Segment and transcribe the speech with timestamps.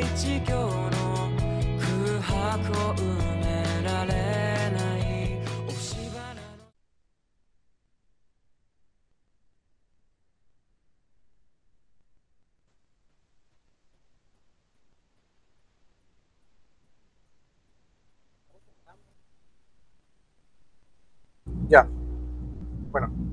[0.00, 1.28] 一行の
[1.78, 3.04] 空白を埋
[3.36, 4.12] められ
[4.72, 5.38] ない
[5.68, 6.70] 押し花の
[21.68, 21.86] Ya.
[22.90, 23.29] Bueno.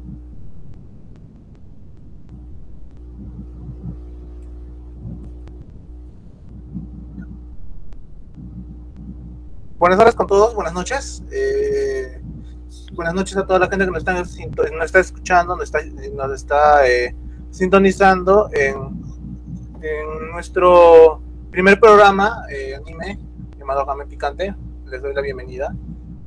[9.80, 11.24] Buenas tardes con todos, buenas noches.
[11.32, 12.22] Eh,
[12.94, 17.16] buenas noches a toda la gente que nos está, escuchando, nos está, eh,
[17.52, 19.06] sintonizando en,
[20.32, 23.20] nuestro primer programa eh, anime
[23.58, 24.56] llamado Game Picante.
[24.86, 25.74] Les doy la bienvenida.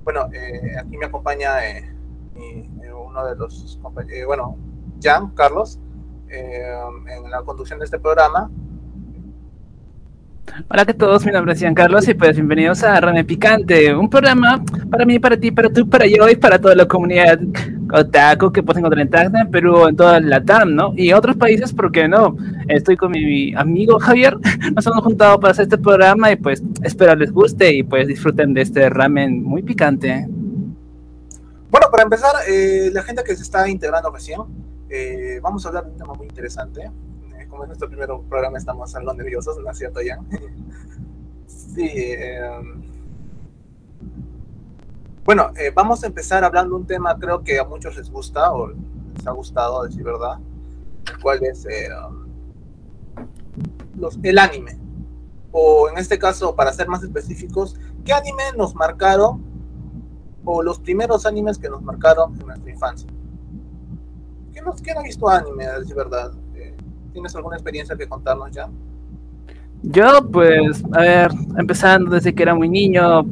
[0.05, 1.93] Bueno, eh, aquí me acompaña eh,
[2.35, 4.57] mi- eh, uno de los compañeros, bueno,
[5.03, 5.79] Jan, Carlos,
[6.29, 8.49] en la conducción de este programa.
[10.69, 14.63] Hola a todos, mi nombre es Giancarlos y pues bienvenidos a Rame Picante, un programa
[14.91, 17.39] para mí, para ti, para tú, para yo y para toda la comunidad
[17.93, 20.93] otaku que puedes encontrar en Tacna, en Perú, en toda la TAM, ¿no?
[20.97, 22.37] Y otros países, ¿por qué no?
[22.69, 24.37] Estoy con mi amigo Javier,
[24.75, 28.53] nos hemos juntado para hacer este programa y pues espero les guste y pues disfruten
[28.55, 30.27] de este ramen muy picante.
[31.71, 34.41] Bueno, para empezar, eh, la gente que se está integrando recién,
[34.89, 36.91] eh, vamos a hablar de un tema muy interesante.
[37.51, 40.27] Como es nuestro primer programa, estamos algo nerviosos, ¿no es cierto, Jan?
[41.47, 41.89] sí.
[41.89, 42.41] eh,
[45.25, 48.69] bueno, eh, vamos a empezar hablando un tema, creo que a muchos les gusta, o
[48.69, 50.39] les ha gustado, a decir verdad,
[51.13, 51.89] el cual es eh,
[53.97, 54.79] los, el anime.
[55.53, 59.51] O en este caso, para ser más específicos, ¿qué anime nos marcaron
[60.45, 63.09] o los primeros animes que nos marcaron en nuestra infancia.
[64.53, 66.33] ¿Quién, nos, quién ha visto anime, a decir verdad?
[67.13, 68.69] ¿Tienes alguna experiencia que contarnos ya?
[69.83, 73.27] Yo, pues, a ver, empezando desde que era muy niño,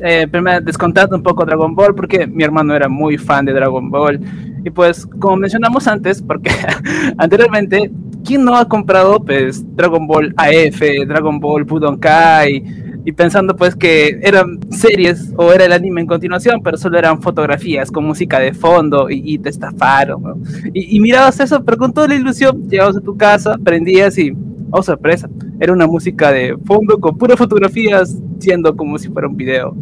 [0.00, 3.90] eh, primero descontando un poco Dragon Ball, porque mi hermano era muy fan de Dragon
[3.90, 4.20] Ball.
[4.64, 6.50] Y pues, como mencionamos antes, porque
[7.18, 7.92] anteriormente,
[8.24, 12.83] ¿quién no ha comprado, pues, Dragon Ball AF, Dragon Ball Budokai?
[13.04, 17.20] Y pensando, pues, que eran series o era el anime en continuación, pero solo eran
[17.20, 20.36] fotografías con música de fondo y, y te estafaron, ¿no?
[20.72, 24.32] Y, y mirabas eso, pero con toda la ilusión, llegabas a tu casa, prendías y,
[24.70, 25.28] oh, sorpresa,
[25.60, 29.76] era una música de fondo con puras fotografías, siendo como si fuera un video.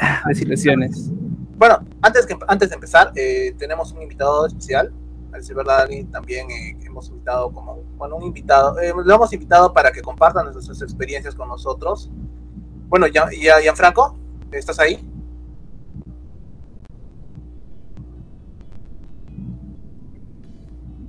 [0.00, 1.10] Ah, Desilusiones.
[1.56, 4.92] Bueno, antes, que, antes de empezar, eh, tenemos un invitado especial.
[5.32, 9.72] A decir verdad, también eh, hemos invitado como, bueno, un invitado, eh, lo hemos invitado
[9.72, 12.10] para que compartan nuestras experiencias con nosotros.
[12.88, 14.16] Bueno, ya, ya, Gianfranco,
[14.52, 15.08] ¿estás ahí?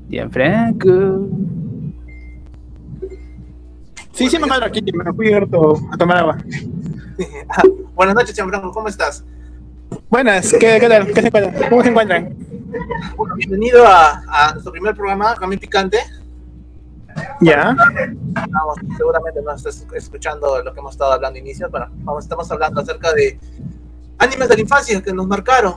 [0.10, 1.28] Gianfranco.
[4.14, 6.38] Sí, sí, me encuentro aquí, me fui harto a tomar agua.
[7.48, 7.62] Ah,
[7.94, 9.24] Buenas noches, Gianfranco, ¿cómo estás?
[10.10, 11.06] Buenas, ¿qué, qué tal?
[11.06, 11.70] ¿Qué se encuentran?
[11.70, 12.36] ¿Cómo se encuentran?
[13.36, 16.00] Bienvenido a, a nuestro primer programa, Ramen Picante.
[17.42, 17.76] Ya.
[17.76, 21.70] Vamos, seguramente no estás escuchando lo que hemos estado hablando inicio.
[21.70, 23.40] Bueno, vamos, estamos hablando acerca de
[24.18, 25.76] animes de la infancia que nos marcaron.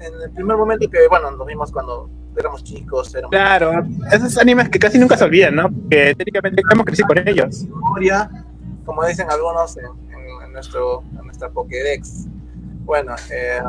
[0.00, 4.68] En el primer momento que, bueno, nos vimos cuando éramos chicos, éramos Claro, esos animes
[4.68, 5.68] que casi nunca se olvidan, ¿no?
[5.88, 7.62] Que técnicamente hemos crecido con ellos.
[7.64, 8.28] memoria,
[8.84, 12.26] como dicen algunos en, en- en nuestro, en nuestra Pokédex.
[12.84, 13.60] Bueno, eh,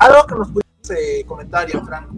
[0.00, 0.48] algo que nos
[0.90, 2.14] eh, comentar, Franco,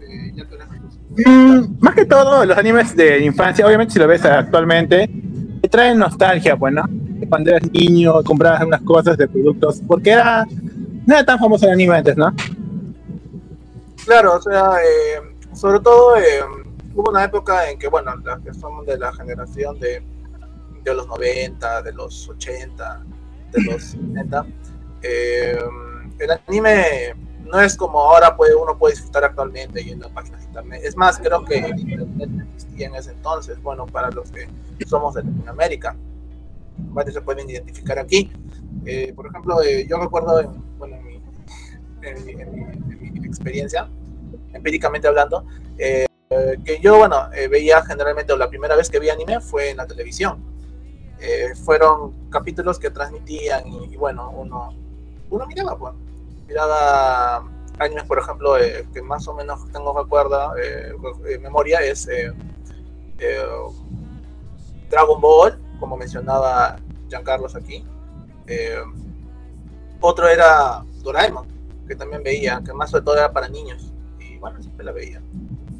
[0.00, 0.86] eh, ya eres
[1.24, 5.08] Mm, más que todo, los animes de infancia, obviamente si lo ves actualmente,
[5.62, 6.82] te traen nostalgia, pues, ¿no?
[7.30, 10.44] Cuando eras niño, comprabas algunas cosas de productos, porque era,
[11.06, 12.34] no era tan famoso el anime antes, ¿no?
[14.04, 15.22] Claro, o sea, eh,
[15.54, 16.40] sobre todo eh,
[16.94, 20.02] hubo una época en que, bueno, las que somos de la generación de,
[20.84, 23.04] de los 90, de los 80,
[23.52, 24.46] de los 70,
[25.02, 25.58] eh,
[26.18, 27.14] el anime
[27.50, 30.80] no es como ahora puede, uno puede disfrutar actualmente yendo a páginas de internet.
[30.84, 34.48] Es más, creo que el internet existía en ese entonces, bueno, para los que
[34.86, 35.96] somos de Latinoamérica.
[36.78, 38.30] Varios se pueden identificar aquí.
[38.84, 41.14] Eh, por ejemplo, eh, yo recuerdo, en, bueno, en mi,
[42.02, 43.88] en mi- en en experiencia,
[44.52, 45.44] empíricamente hablando,
[45.78, 46.06] eh,
[46.64, 49.78] que yo, bueno, eh, veía generalmente, o la primera vez que vi anime fue en
[49.78, 50.54] la televisión.
[51.64, 54.74] Fueron capítulos que transmitían y, y, bueno, uno,
[55.30, 55.94] uno miraba, pues,
[56.46, 57.44] miraba
[57.78, 60.92] animes, por ejemplo, eh, que más o menos tengo recuerda, eh,
[61.28, 62.32] eh, memoria, es eh,
[64.90, 66.76] Dragon Ball, como mencionaba
[67.08, 67.84] Giancarlos aquí.
[70.00, 71.46] Otro era Doraemon,
[71.88, 73.92] que también veía, que más sobre todo era para niños.
[74.20, 75.20] Y bueno, siempre la veía.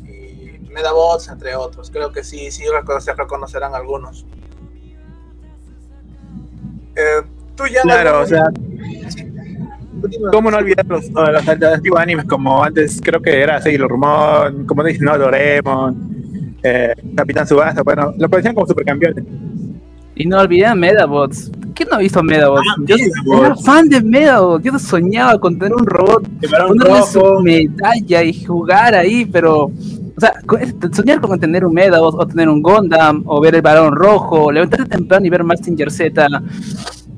[0.05, 1.91] Y Medabots, entre otros.
[1.91, 2.65] Creo que sí, sí
[3.01, 4.27] se reconocerán algunos.
[7.55, 8.76] Tú ya Claro, o sea, Continúa.
[10.33, 14.83] ¿Cómo no olvidar los, los antiguos animes como antes creo que era Sailor Moon, como
[14.83, 19.25] dices, no, Doraemon, eh, Capitán Subasa, bueno, lo parecían como supercampeones.
[20.17, 21.53] Y no olviden Medabots.
[21.75, 22.67] ¿Quién no ha visto Medabots?
[22.71, 23.47] Ah, yo Medabots.
[23.47, 24.65] era fan de Medabots.
[24.65, 26.27] Yo soñaba con tener un robot,
[26.67, 29.65] ponerle su rojo, medalla y jugar ahí, pero.
[29.65, 30.33] O sea,
[30.93, 34.87] soñar con tener un Medabots o tener un Gundam o ver el balón rojo, levantarte
[34.87, 36.27] temprano y ver Mazinger Z.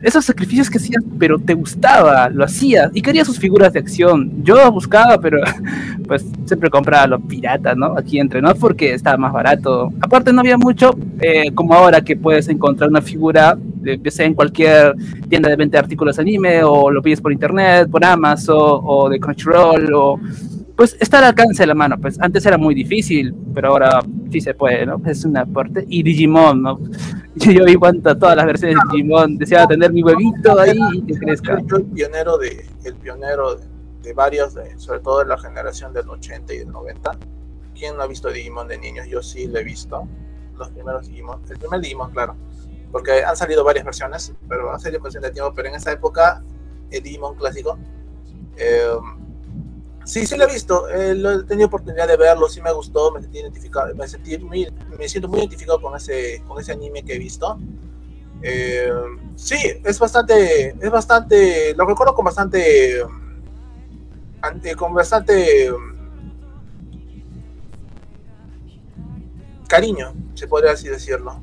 [0.03, 4.45] Esos sacrificios que hacías, pero te gustaba, lo hacías y querías sus figuras de acción.
[4.45, 5.41] Yo buscaba, pero
[6.07, 7.97] pues siempre compraba los piratas, ¿no?
[7.99, 9.93] Aquí entre nos porque estaba más barato.
[10.01, 14.27] Aparte no había mucho, eh, como ahora que puedes encontrar una figura, de, ya sea
[14.27, 14.95] en cualquier
[15.29, 19.19] tienda de venta de artículos anime o lo pides por internet, por Amazon o de
[19.19, 20.21] Crunchyroll o
[20.79, 21.99] pues está al alcance de la mano.
[22.01, 25.03] Pues antes era muy difícil, pero ahora sí se puede, ¿no?
[25.05, 25.85] Es una parte.
[25.89, 26.79] Y Digimon, ¿no?
[27.35, 31.03] Yo, yo vi cuánto, todas las versiones de Digimon, deseaba tener mi huevito ahí y
[31.03, 31.61] que crezca.
[31.67, 33.65] Yo el pionero de, el pionero de,
[34.03, 37.17] de varios, de- sobre todo de la generación del 80 y del 90.
[37.75, 39.07] ¿Quién no ha visto Digimon de niños?
[39.09, 40.07] Yo sí lo he visto.
[40.57, 41.41] Los primeros Digimon.
[41.51, 42.35] El primer Digimon, claro.
[42.93, 45.53] Porque han salido varias versiones, pero han salido cuestión de tiempo.
[45.55, 46.43] Pero en esa época,
[46.91, 47.79] el Digimon clásico.
[48.57, 48.83] eh,
[50.09, 50.89] sí, sí lo he visto.
[50.89, 52.49] eh, lo he tenido oportunidad de verlo.
[52.49, 53.13] Sí me gustó.
[53.13, 53.95] Me sentí identificado.
[53.95, 57.59] Me, sentí muy, me siento muy identificado con ese, con ese anime que he visto.
[58.43, 58.91] Eh,
[59.37, 63.03] sí, es bastante, es bastante, lo recuerdo con bastante,
[64.41, 65.73] ante, con bastante
[69.67, 71.41] cariño, se podría así decirlo.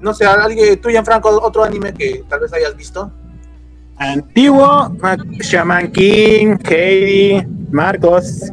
[0.00, 3.10] No sé, alguien, tú, Franco, otro anime que tal vez hayas visto.
[3.98, 8.50] Antiguo, Ma- Shaman King, Heidi, Marcos.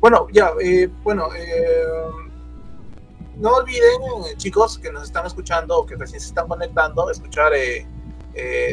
[0.00, 1.82] Bueno, ya, eh, bueno, eh,
[3.36, 3.82] no olviden,
[4.30, 7.86] eh, chicos, que nos están escuchando o que recién se están conectando, escuchar, eh,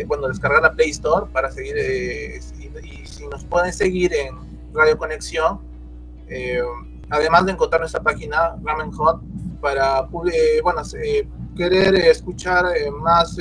[0.07, 4.35] bueno, descargar la Play Store para seguir, y, y si nos pueden seguir en
[4.73, 5.59] Radio Conexión,
[6.27, 6.61] eh,
[7.13, 9.21] además de encontrar nuestra página Ramen Hot
[9.61, 13.37] para, eh, bueno, eh, querer eh, escuchar eh, más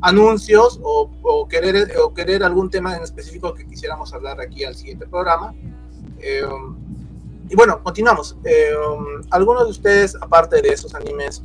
[0.00, 5.06] anuncios o, querer, o querer algún tema en específico que quisiéramos hablar aquí al siguiente
[5.06, 5.54] programa.
[7.48, 8.36] Y bueno, continuamos.
[8.44, 8.70] Eh,
[9.30, 11.42] ¿Alguno de ustedes, aparte de esos animes,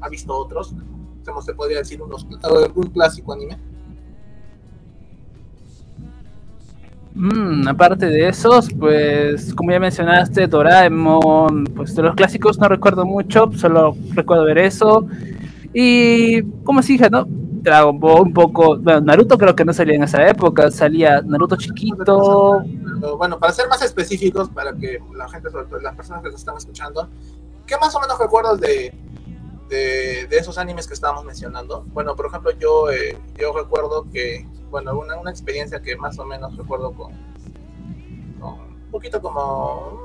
[0.00, 0.74] ha visto otros?
[1.24, 3.58] ¿Cómo se podría decir unos, algún clásico anime?
[7.14, 13.04] Mm, aparte de esos, pues como ya mencionaste, Doraemon, pues de los clásicos no recuerdo
[13.04, 15.06] mucho, solo recuerdo ver eso.
[15.72, 17.26] Y como se dije, ¿no?
[17.28, 21.56] Dragon Ball un poco, bueno, Naruto creo que no salía en esa época, salía Naruto
[21.56, 22.62] chiquito.
[23.16, 26.40] Bueno, para ser más específicos, para que la gente, sobre todo las personas que nos
[26.40, 27.08] están escuchando,
[27.66, 28.94] ¿qué más o menos recuerdas de,
[29.68, 31.84] de, de esos animes que estábamos mencionando?
[31.92, 36.24] Bueno, por ejemplo, yo, eh, yo recuerdo que, bueno, una, una experiencia que más o
[36.24, 37.12] menos recuerdo con,
[38.40, 40.02] un poquito como,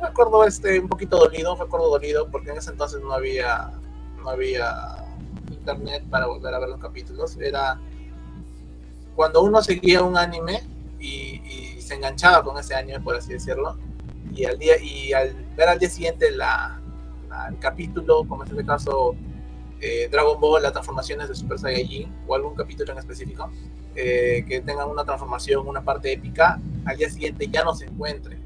[0.00, 3.70] recuerdo este, un poquito dolido, recuerdo dolido, porque en ese entonces no había,
[4.22, 4.74] no había
[5.50, 7.78] internet para volver a ver los capítulos, era
[9.14, 10.62] cuando uno seguía un anime
[10.98, 11.40] y,
[11.76, 13.76] y se enganchaba con ese anime, por así decirlo,
[14.34, 16.80] y al día y al ver al día siguiente la,
[17.28, 19.14] la- el capítulo, como en este caso
[19.82, 23.50] eh, Dragon Ball, las transformaciones de Super Saiyajin, o algún capítulo en específico,
[23.96, 28.38] eh, que tengan una transformación, una parte épica, al día siguiente ya no se encuentre.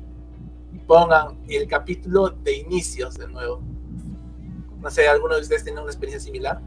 [0.72, 3.60] Y pongan el capítulo de inicios de nuevo.
[4.80, 6.60] No sé, ¿alguno de ustedes tiene una experiencia similar?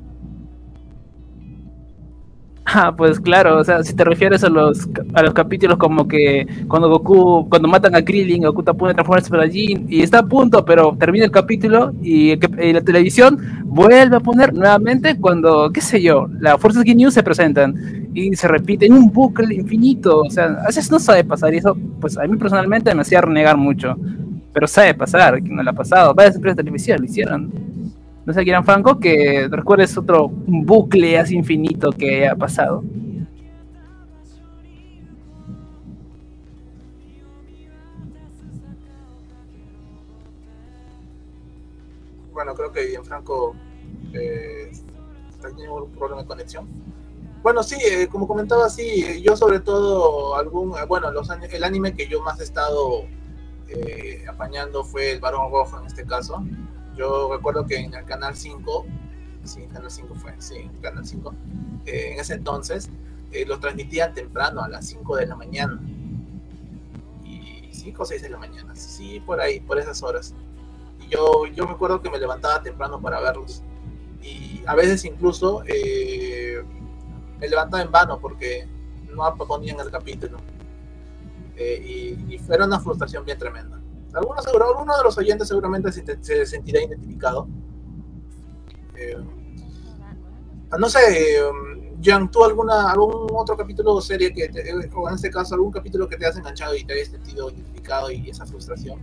[2.72, 6.46] Ah, pues claro, o sea, si te refieres a los a los capítulos como que
[6.68, 10.04] cuando Goku, cuando matan a Krillin, Goku está a punto de transformarse en Saiyajin y
[10.04, 14.54] está a punto, pero termina el capítulo y, el y la televisión vuelve a poner
[14.54, 19.12] nuevamente cuando, qué sé yo, las fuerzas Ginyu se presentan y se repite en un
[19.12, 22.94] bucle infinito, o sea, a veces no sabe pasar y eso, pues a mí personalmente
[22.96, 23.96] me hacía renegar mucho,
[24.52, 27.52] pero sabe pasar, que no le ha pasado, varias empresas de televisión lo hicieron.
[28.26, 32.84] No sé, Kieran Franco, que recuerdes otro bucle así infinito que ha pasado.
[42.40, 43.54] Bueno, creo que Gianfranco
[44.14, 44.72] eh,
[45.30, 46.70] está teniendo un problema de conexión.
[47.44, 51.96] Bueno, sí, eh, como comentaba, sí, yo sobre todo, algún, eh, bueno, los, el anime
[51.96, 53.04] que yo más he estado
[53.68, 56.42] eh, apañando fue el Barón Rojo en este caso.
[56.96, 58.86] Yo recuerdo que en el canal 5
[59.44, 61.34] sí, Canal 5 fue, sí, Canal 5.
[61.88, 62.90] Eh, en ese entonces
[63.34, 65.78] eh, lo transmitían temprano, a las 5 de la mañana.
[67.26, 70.34] Y 5 o 6 de la mañana, sí, por ahí, por esas horas.
[71.10, 73.64] Yo, yo me acuerdo que me levantaba temprano para verlos.
[74.22, 76.62] Y a veces incluso eh,
[77.40, 78.68] me levantaba en vano porque
[79.16, 80.38] no ponían el capítulo.
[81.56, 83.80] Eh, y, y era una frustración bien tremenda.
[84.14, 87.48] Algunos, alguno de los oyentes seguramente se, se sentirá identificado.
[88.96, 89.18] Eh,
[90.78, 91.42] no sé,
[92.02, 95.72] Jan, ¿tú alguna, algún otro capítulo o serie que, te, o en este caso, algún
[95.72, 99.00] capítulo que te has enganchado y te hayas sentido identificado y esa frustración?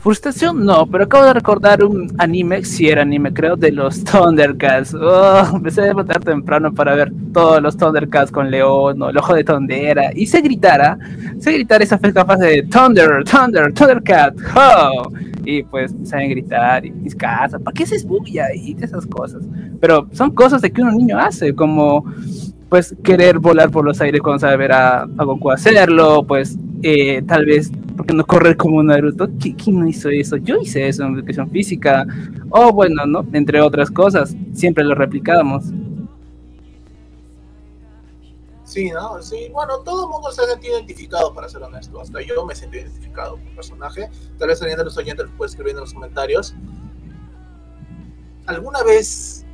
[0.00, 4.94] Frustración no, pero acabo de recordar un anime, si era anime creo, de los Thundercats.
[4.94, 9.34] Oh, empecé a levantar temprano para ver todos los Thundercats con León o el ojo
[9.34, 10.10] de Tondera.
[10.14, 10.98] Y se gritara,
[11.38, 15.12] se gritara esa capaz de Thunder, Thunder, Thundercat, ho.
[15.44, 18.54] Y pues saben gritar y mis ¿para qué se esbulla?
[18.54, 19.42] Y esas cosas.
[19.82, 22.06] Pero son cosas de que un niño hace, como
[22.70, 27.20] pues querer volar por los aires cuando sabe ver a, a Goku hacerlo, pues eh,
[27.26, 29.28] tal vez porque no correr como Naruto.
[29.38, 30.36] ¿Quién no hizo eso?
[30.36, 32.06] Yo hice eso en educación física.
[32.48, 33.26] O bueno, ¿no?
[33.34, 35.64] Entre otras cosas, siempre lo replicábamos.
[38.64, 39.20] Sí, ¿no?
[39.20, 42.00] Sí, bueno, todo el mundo se sentido identificado, para ser honesto.
[42.00, 44.08] Hasta yo me siento identificado con el personaje.
[44.38, 46.54] Tal vez alguien de los oyentes lo puede escribir en los comentarios.
[48.46, 49.44] ¿Alguna vez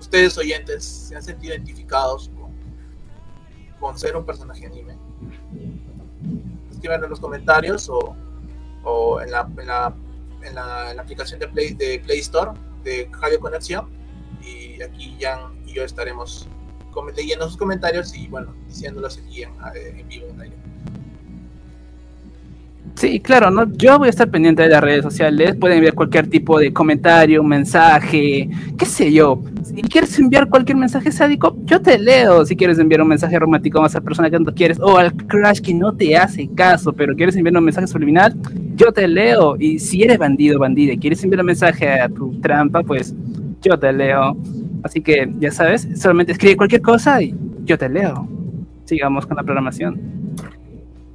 [0.00, 2.30] ustedes oyentes se han sentido identificados
[3.80, 4.96] con, ser un personaje anime?
[6.70, 9.94] escriban en los comentarios o, en, la,
[10.98, 12.52] aplicación de Play, Store
[12.84, 13.88] de Radio Conexión.
[14.42, 16.48] Y aquí Jan y yo estaremos
[17.14, 20.56] leyendo sus comentarios y bueno, diciéndolos aquí en, en vivo en aire.
[22.96, 23.70] Sí, claro, ¿no?
[23.74, 25.54] Yo voy a estar pendiente de las redes sociales.
[25.56, 28.48] Pueden enviar cualquier tipo de comentario, mensaje,
[28.78, 29.42] qué sé yo.
[29.62, 32.46] Si quieres enviar cualquier mensaje sádico, yo te leo.
[32.46, 35.60] Si quieres enviar un mensaje romántico a esa persona que no quieres, o al crush
[35.60, 38.34] que no te hace caso, pero quieres enviar un mensaje subliminal,
[38.76, 39.56] yo te leo.
[39.58, 43.14] Y si eres bandido, bandida, y quieres enviar un mensaje a tu trampa, pues
[43.60, 44.38] yo te leo.
[44.82, 47.34] Así que ya sabes, solamente escribe cualquier cosa y
[47.64, 48.26] yo te leo.
[48.86, 50.00] Sigamos con la programación.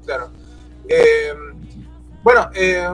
[0.06, 0.30] Claro.
[0.88, 1.51] Eh,
[2.24, 2.88] bueno, eh,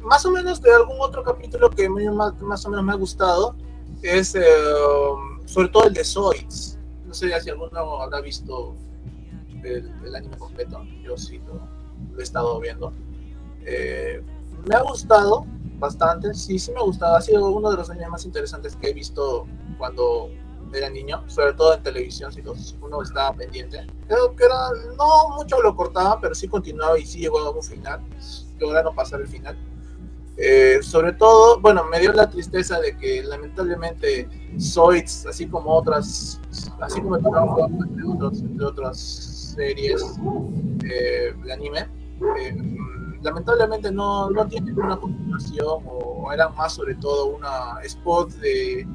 [0.00, 3.56] más o menos de algún otro capítulo que más, más o menos me ha gustado
[4.02, 4.42] es eh,
[5.46, 6.78] sobre todo el de Zoids.
[7.06, 8.76] No sé si alguno habrá visto
[9.64, 10.84] el, el anime completo.
[11.02, 11.54] Yo sí lo,
[12.12, 12.92] lo he estado viendo.
[13.64, 14.22] Eh,
[14.66, 15.46] me ha gustado
[15.78, 16.34] bastante.
[16.34, 17.16] Sí, sí me ha gustado.
[17.16, 19.46] Ha sido uno de los animes más interesantes que he visto
[19.78, 20.30] cuando
[20.72, 23.86] era niño, sobre todo en televisión, si los, uno estaba pendiente.
[24.06, 24.68] Creo que era,
[24.98, 28.02] no mucho lo cortaba, pero sí continuaba y sí llegó a un final
[28.58, 29.56] lograron pasar el final.
[30.40, 34.28] Eh, sobre todo, bueno, me dio la tristeza de que lamentablemente
[34.60, 36.40] Zoids, así como otras,
[36.80, 38.98] así como entre, otros, entre otras
[39.56, 40.16] series
[40.84, 41.88] eh, de anime,
[42.40, 42.56] eh,
[43.20, 48.86] lamentablemente no, no tienen una continuación o eran más sobre todo una spot de,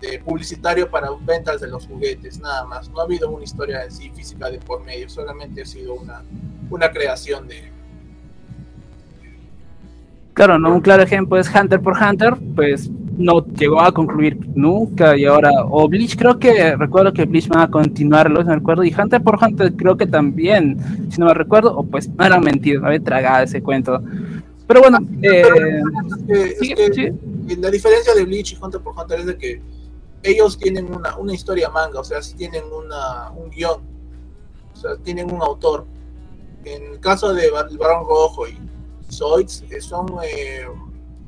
[0.00, 2.88] de, publicitario para ventas de los juguetes, nada más.
[2.88, 6.24] No ha habido una historia en sí física de por medio, solamente ha sido una,
[6.70, 7.70] una creación de,
[10.34, 10.74] Claro, ¿no?
[10.74, 15.50] un claro ejemplo es Hunter por Hunter, pues no llegó a concluir nunca y ahora,
[15.68, 19.38] o Bleach creo que, recuerdo que Bleach va a continuarlo, me recuerdo, y Hunter por
[19.42, 20.78] Hunter creo que también,
[21.10, 24.02] si no me recuerdo, o pues no era mentido, me había tragado ese cuento.
[24.66, 25.42] Pero bueno, eh,
[26.28, 27.14] es que, es que
[27.58, 29.60] la diferencia de Bleach y Hunter por Hunter es de que
[30.22, 33.80] ellos tienen una, una historia manga, o sea, tienen una, un guion,
[34.72, 35.86] o sea, tienen un autor.
[36.64, 38.56] En el caso de El Barón Rojo y
[39.10, 40.66] Zoids eh, son, eh,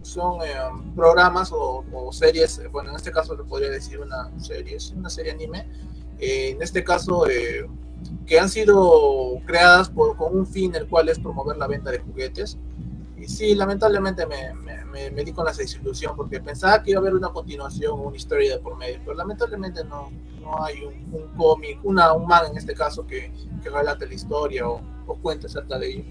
[0.03, 0.55] son eh,
[0.95, 5.11] programas o, o, series, bueno, en este caso le podría decir una serie, es una
[5.11, 5.67] serie anime,
[6.19, 7.25] en este caso
[8.27, 11.99] que han sido creadas por, con un fin el cual es promover la venta de
[11.99, 12.59] juguetes.
[13.19, 17.03] Y sí, lamentablemente me, me, me, di con la desilusión porque pensaba que iba a
[17.03, 20.11] haber una continuación una historia de por medio, pero lamentablemente no,
[20.41, 24.15] no hay un, un cómic, una, un man en este caso que, que relate la
[24.15, 26.05] historia o, o cuente acerca de ello.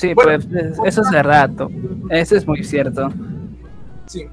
[0.00, 1.50] Sí, bueno, pues eso es verdad,
[2.08, 3.10] eso es muy cierto.
[4.06, 4.26] Sí,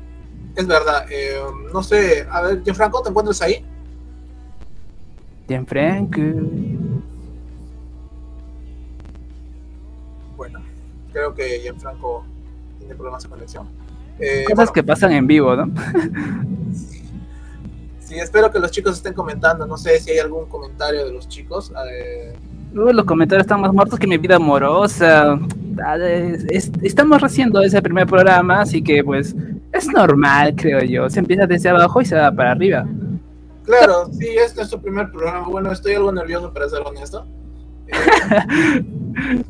[0.55, 1.05] es verdad.
[1.11, 1.41] Eh,
[1.73, 3.65] no sé, a ver, Gianfranco, ¿te encuentras ahí?
[5.45, 6.21] Gianfranco.
[10.37, 10.61] Bueno,
[11.11, 12.23] creo que Gianfranco
[12.79, 13.67] tiene problemas de conexión.
[14.19, 15.69] Eh, Cosas bueno, que pasan en vivo, ¿no?
[17.99, 19.67] sí, espero que los chicos estén comentando.
[19.67, 21.73] No sé si hay algún comentario de los chicos.
[21.91, 22.33] Eh,
[22.73, 25.39] Los comentarios están más muertos que mi vida amorosa.
[25.83, 29.35] ah, es- es- estamos haciendo ese primer programa, así que pues
[29.71, 31.09] es normal, creo yo.
[31.09, 32.85] Se empieza desde abajo y se va para arriba.
[33.63, 35.47] Claro, sí, este es su primer programa.
[35.47, 37.25] Bueno, estoy algo nervioso para ser honesto.
[37.87, 37.91] Eh,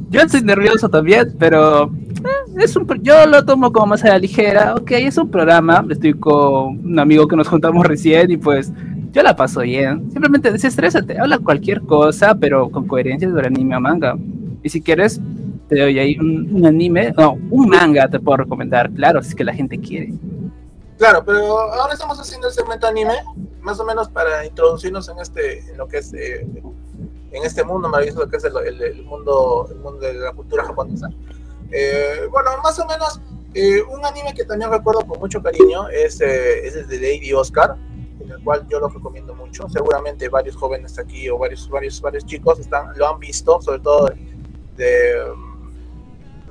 [0.10, 4.18] Yo estoy nervioso también, pero eh, es un, yo lo tomo como más a la
[4.20, 4.76] ligera.
[4.76, 5.86] Ok, es un programa.
[5.90, 8.72] Estoy con un amigo que nos juntamos recién y pues
[9.18, 10.12] yo la paso bien.
[10.12, 14.16] Simplemente desestrésate, habla cualquier cosa, pero con coherencia sobre anime o manga.
[14.62, 15.20] Y si quieres,
[15.68, 19.36] te doy ahí un, un anime, no, un manga te puedo recomendar, claro, si es
[19.36, 20.14] que la gente quiere.
[21.00, 23.14] claro, pero ahora estamos haciendo el segmento anime,
[23.62, 26.46] más o menos para introducirnos en este, en lo que es, eh,
[27.32, 30.64] en este mundo maravilloso que es el, el- el mundo, el mundo de la cultura
[30.64, 31.10] japonesa.
[31.72, 33.20] Eh, bueno, más o menos,
[33.56, 37.34] eh, un anime que también recuerdo con mucho cariño es, eh, es el de Lady
[37.34, 37.76] Oscar,
[38.48, 39.68] cual yo lo recomiendo mucho.
[39.68, 44.10] Seguramente varios jóvenes aquí o varios, varios, varios chicos están, lo han visto, sobre todo
[44.78, 45.22] de,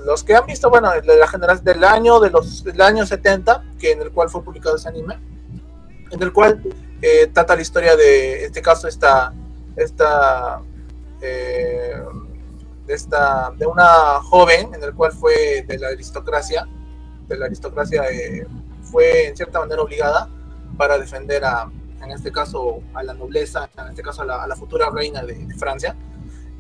[0.04, 3.64] los que han visto, bueno, de la generación del año, de los, del año 70,
[3.78, 5.18] que en el cual fue publicado ese anime,
[6.10, 6.62] en el cual
[7.00, 9.32] eh, trata la historia de, este caso, esta,
[9.74, 10.60] esta,
[11.22, 11.98] eh,
[12.86, 16.68] de una joven, en el cual fue de la aristocracia,
[17.26, 18.46] de la aristocracia eh,
[18.82, 20.28] fue en cierta manera obligada
[20.76, 21.70] para defender a,
[22.06, 25.22] en este caso, a la nobleza, en este caso a la, a la futura reina
[25.22, 25.94] de, de Francia.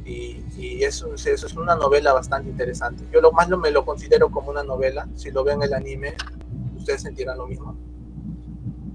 [0.04, 3.04] Y, y eso, eso, es una novela bastante interesante.
[3.12, 5.08] Yo lo más lo, me lo considero como una novela.
[5.16, 6.14] Si lo ven el anime,
[6.76, 7.76] ustedes sentirán lo mismo.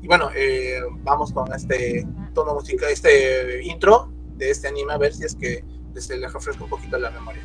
[0.01, 5.13] Y bueno, eh, vamos con este tono musical, este intro de este anime, a ver
[5.13, 5.65] si es que
[5.95, 7.43] se les refresca un poquito la memoria.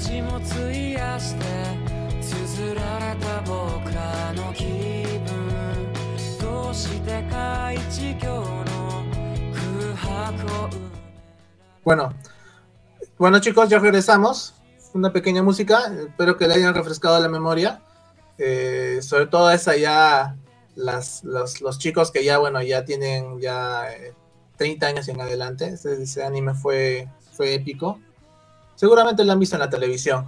[0.00, 1.44] ジも費やして
[2.22, 5.92] 綴られた僕らの気分
[6.40, 9.04] どうしてか一行の
[9.52, 10.86] 空白を埋め
[11.84, 12.14] Bueno,
[13.18, 14.54] bueno chicos, ya regresamos.
[14.94, 17.80] Una pequeña música, espero que le hayan refrescado la memoria.
[18.38, 20.36] Eh, sobre todo esa ya,
[20.74, 24.14] las, los, los chicos que ya, bueno, ya tienen ya eh,
[24.56, 25.66] 30 años en adelante.
[25.66, 28.00] Ese, ese anime fue, fue épico.
[28.81, 30.27] Seguramente lo han visto en la televisión.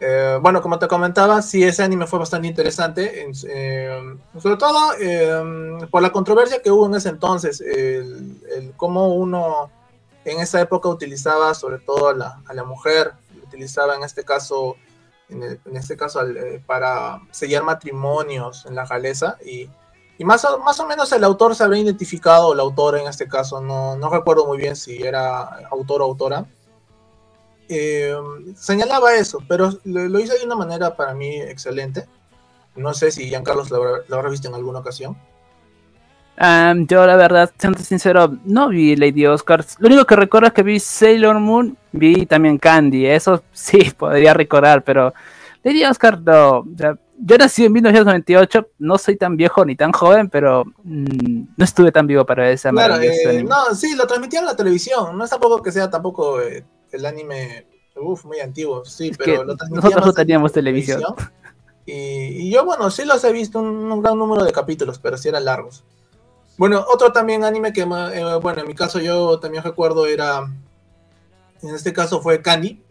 [0.00, 4.00] Eh, bueno, como te comentaba, sí, ese anime fue bastante interesante, eh,
[4.40, 9.70] sobre todo eh, por la controversia que hubo en ese entonces, el, el cómo uno
[10.24, 13.12] en esa época utilizaba sobre todo a la, a la mujer,
[13.46, 14.76] utilizaba en este caso,
[15.28, 16.20] en, el- este caso
[16.64, 19.68] para sellar matrimonios en la realeza y,
[20.16, 23.06] y más, o, más o menos el autor se habría identificado, o la autora en
[23.06, 26.46] este caso, no, no recuerdo muy bien si era autor o autora,
[27.70, 28.14] eh,
[28.56, 32.04] señalaba eso, pero lo, lo hizo de una manera para mí excelente.
[32.76, 35.16] No sé si Giancarlos lo lo habrá visto en alguna ocasión.
[36.42, 39.62] Am, yo la verdad, siendo sincero, no vi Lady Oscar.
[39.78, 43.06] Lo único que recuerdo es que vi Sailor Moon, vi también Candy.
[43.06, 45.12] Eso sí podría recordar, pero
[45.62, 46.60] Lady Oscar no.
[46.60, 51.42] O sea, yo nací en 1998, no soy tan viejo ni tan joven, pero mm,
[51.56, 55.16] no estuve tan vivo para esa Claro, eh, no, sí, lo transmitían en la televisión.
[55.16, 59.44] No es tampoco que sea tampoco eh, el anime uf, muy antiguo, sí, Es pero
[59.44, 61.02] lo nosotros no teníamos televisión.
[61.86, 65.16] Y, y yo, bueno, sí los he visto un, un gran número de capítulos, pero
[65.16, 65.84] sí eran largos.
[66.56, 70.46] Bueno, otro también anime que, eh, bueno, en mi caso yo también recuerdo era,
[71.62, 72.82] en este caso fue Candy,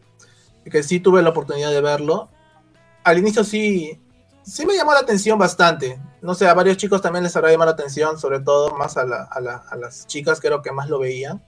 [0.69, 2.29] que sí tuve la oportunidad de verlo.
[3.03, 3.99] Al inicio sí,
[4.49, 5.99] sí me llamó la atención bastante.
[6.21, 9.05] No sé, a varios chicos también les habrá llamado la atención, sobre todo más a,
[9.05, 11.41] la- a la- a las chicas creo que más lo veían.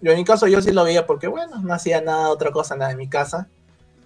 [0.00, 2.76] Yo en mi caso yo sí lo veía porque, bueno, no hacía nada, otra cosa,
[2.76, 3.48] nada en mi casa.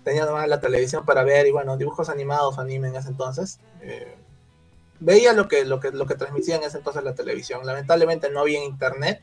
[0.05, 3.59] Tenía nomás la televisión para ver y, bueno, dibujos animados, anime en ese entonces.
[3.83, 4.17] Eh,
[5.01, 7.67] veía lo que, lo, que, lo que transmitía en ese entonces la televisión.
[7.67, 9.21] Lamentablemente no había internet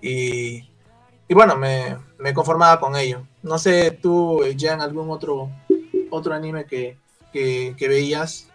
[0.00, 0.70] y,
[1.28, 3.26] y bueno, me, me conformaba con ello.
[3.42, 5.50] No sé, tú, Jan, algún otro,
[6.10, 6.96] otro anime que,
[7.76, 8.48] que, veías.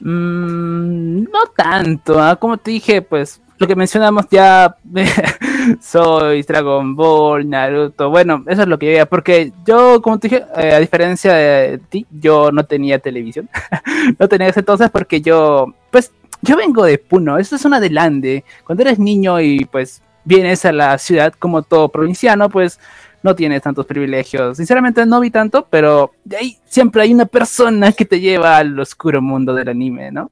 [0.00, 2.36] Mm, no tanto, ¿ah?
[2.36, 4.76] como te dije, pues lo que mencionamos ya,
[5.80, 10.44] soy Dragon Ball, Naruto, bueno, eso es lo que veía, porque yo, como te dije,
[10.56, 13.48] eh, a diferencia de ti, yo no tenía televisión,
[14.18, 16.12] no tenía ese entonces porque yo, pues,
[16.42, 20.72] yo vengo de Puno, eso es un adelante, cuando eres niño y pues vienes a
[20.72, 22.78] la ciudad como todo provinciano, pues
[23.24, 24.58] no tienes tantos privilegios.
[24.58, 28.78] Sinceramente no vi tanto, pero de ahí siempre hay una persona que te lleva al
[28.78, 30.30] oscuro mundo del anime, ¿no?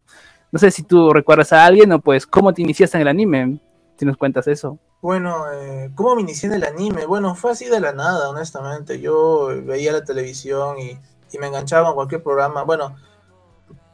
[0.53, 3.59] No sé si tú recuerdas a alguien o pues cómo te iniciaste en el anime,
[3.97, 4.79] si nos cuentas eso.
[5.01, 7.07] Bueno, eh, ¿cómo me inicié en el anime?
[7.07, 9.01] Bueno, fue así de la nada, honestamente.
[9.01, 10.99] Yo veía la televisión y,
[11.39, 12.63] me enganchaba en cualquier programa.
[12.65, 12.95] Bueno,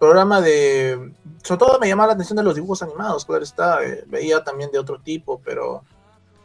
[0.01, 1.13] programa de...
[1.45, 3.81] Sobre todo me llamaba la atención de los dibujos animados, claro está.
[3.85, 5.85] eh, veía también de otro tipo, pero...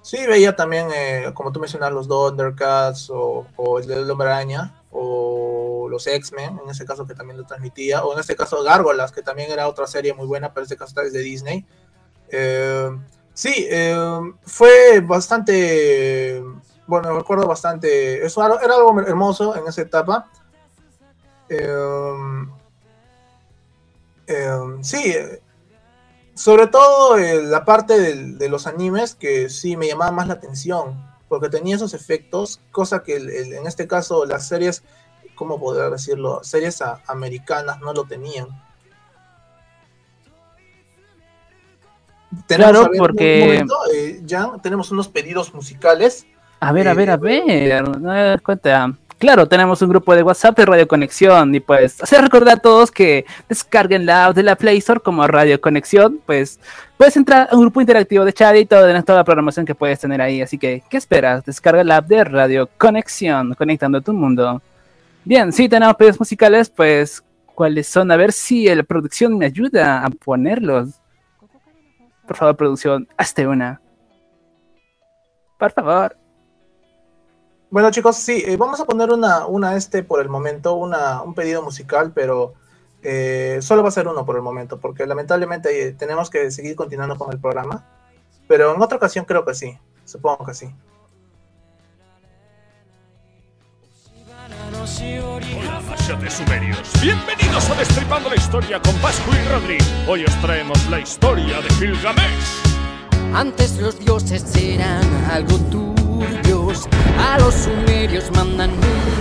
[0.04, 4.84] Sí, veía también, eh, como tú mencionas, los Thundercats o, o el del Hombre Araña
[4.92, 9.12] o los X-Men, en ese caso que también lo transmitía, o en este caso Gárgolas,
[9.12, 11.66] que también era otra serie muy buena, pero en este caso es de Disney.
[12.30, 12.90] Eh,
[13.34, 13.96] sí, eh,
[14.44, 16.44] fue bastante,
[16.86, 20.30] bueno, recuerdo bastante, eso era algo hermoso en esa etapa.
[21.48, 21.68] Eh,
[24.82, 25.16] sí,
[26.36, 31.02] sobre todo eh, la parte de los animes que sí me llamaba más la atención,
[31.28, 34.84] porque tenía esos efectos, cosa que el- el- en este caso las series,
[35.36, 36.44] ¿cómo poder decirlo?
[36.44, 38.48] Series a- americanas no lo tenían.
[42.48, 46.26] Claro, a ver, un porque- momento, eh, Jan, tenemos unos pedidos musicales.
[46.60, 48.92] A ver, a Eh, ver, a ver, no me das cuenta.
[49.24, 52.92] Claro, tenemos un grupo de WhatsApp de Radio Conexión y pues hacer recordar a todos
[52.92, 56.60] que descarguen la app de la Play Store como Radio Conexión, pues
[56.98, 59.98] puedes entrar a un grupo interactivo de chat y toda, toda la programación que puedes
[59.98, 61.46] tener ahí, así que ¿qué esperas?
[61.46, 64.62] Descarga la app de Radio Conexión, conectando tu mundo.
[65.24, 68.12] Bien, sí tenemos pedidos musicales, pues ¿cuáles son?
[68.12, 71.00] A ver si la producción me ayuda a ponerlos.
[72.28, 73.80] Por favor, producción, hazte una.
[75.58, 76.23] Por favor.
[77.74, 81.34] Bueno, chicos, sí, eh, vamos a poner una, una este por el momento, una, un
[81.34, 82.54] pedido musical, pero
[83.02, 86.76] eh, solo va a ser uno por el momento, porque lamentablemente eh, tenemos que seguir
[86.76, 87.84] continuando con el programa.
[88.48, 90.68] Pero en otra ocasión creo que sí, supongo que sí.
[95.68, 96.92] Hola, Sumerios.
[97.02, 99.78] Bienvenidos a Destripando la Historia con Pascu y Rodri.
[100.08, 102.62] Hoy os traemos la historia de Gilgamesh.
[103.34, 105.58] Antes los dioses eran algo
[107.20, 108.80] a los sumerios mandan un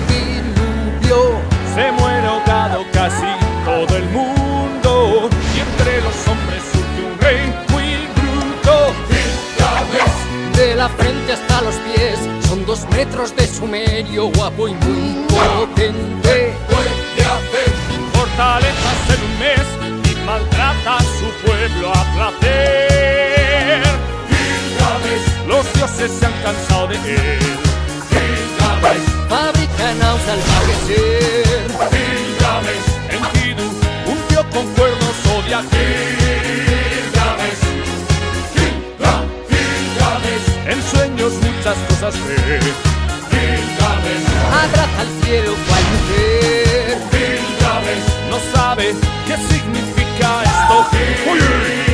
[0.08, 1.40] diluvio.
[1.74, 3.26] Se muere ahogado casi
[3.64, 5.28] todo el mundo.
[5.54, 8.92] Y entre los hombres surge un rey muy bruto.
[10.56, 16.54] De la frente hasta los pies son dos metros de sumerio, guapo y muy potente.
[18.12, 23.21] Fortalezas en un mes y maltrata a su pueblo a placer.
[25.00, 25.46] Gilgamesh.
[25.46, 27.38] Los dioses se han cansado de él.
[28.10, 29.06] Gilgamesh.
[29.28, 31.68] Fabrican a un salvaje ser.
[31.92, 33.66] Gilgamesh en Kidu,
[34.12, 37.62] un tío con cuernos odia Gilgamesh.
[38.54, 42.60] Gilga- Gilgamesh en sueños muchas cosas ve.
[43.30, 44.26] Gilgamesh,
[44.62, 46.98] Abraza al cielo cual mujer.
[47.12, 48.86] Gilgamesh no sabe
[49.26, 50.76] qué significa esto.
[50.92, 51.91] Gilgamesh,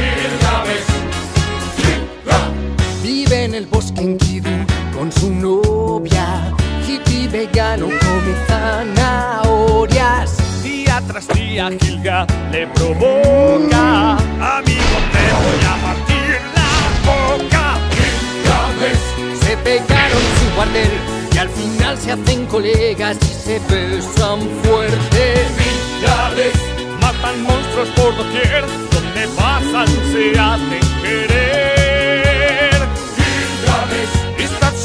[3.48, 4.50] en el bosque en Kidu
[4.94, 6.54] con su novia.
[6.86, 10.36] Hippie vegano come zanahorias.
[10.62, 14.16] Día tras día Gilga le provoca.
[14.58, 16.72] Amigo, te voy a partir la
[17.08, 17.64] boca.
[17.94, 19.06] Gilgamesh.
[19.42, 20.92] Se pegaron su cuartel
[21.32, 25.22] y al final se hacen colegas y se besan fuerte.
[25.58, 26.60] Gilgamesh.
[27.00, 31.77] Matan monstruos por doquier, donde pasan se hacen querer.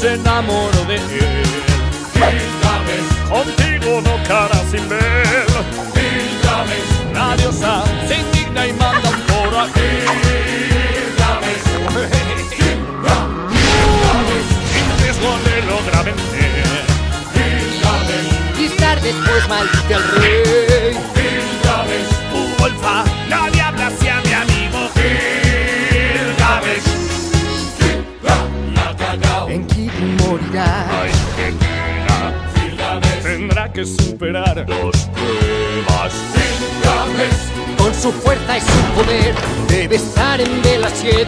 [0.04, 2.63] Se enamoró de él.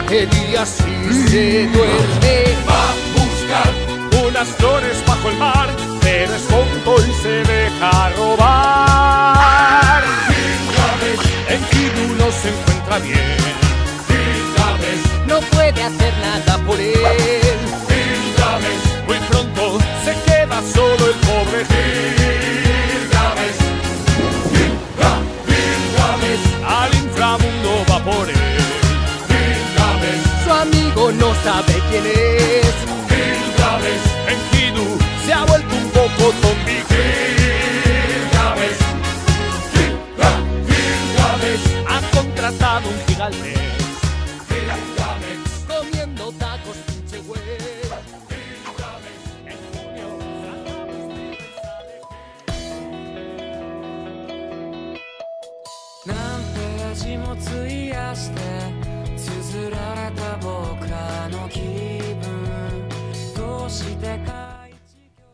[0.07, 0.86] parcerias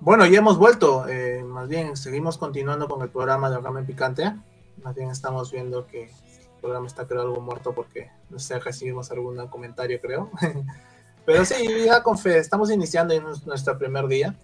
[0.03, 1.07] Bueno, ya hemos vuelto.
[1.07, 4.35] eh, más bien, seguimos continuando con el programa de Ramen Picante.
[4.83, 9.11] Más bien, estamos viendo que el programa está creo algo muerto porque no sé, recibimos
[9.11, 10.29] algún comentario, creo.
[11.25, 14.35] Pero sí, ya con fe, estamos iniciando en nuestro primer día.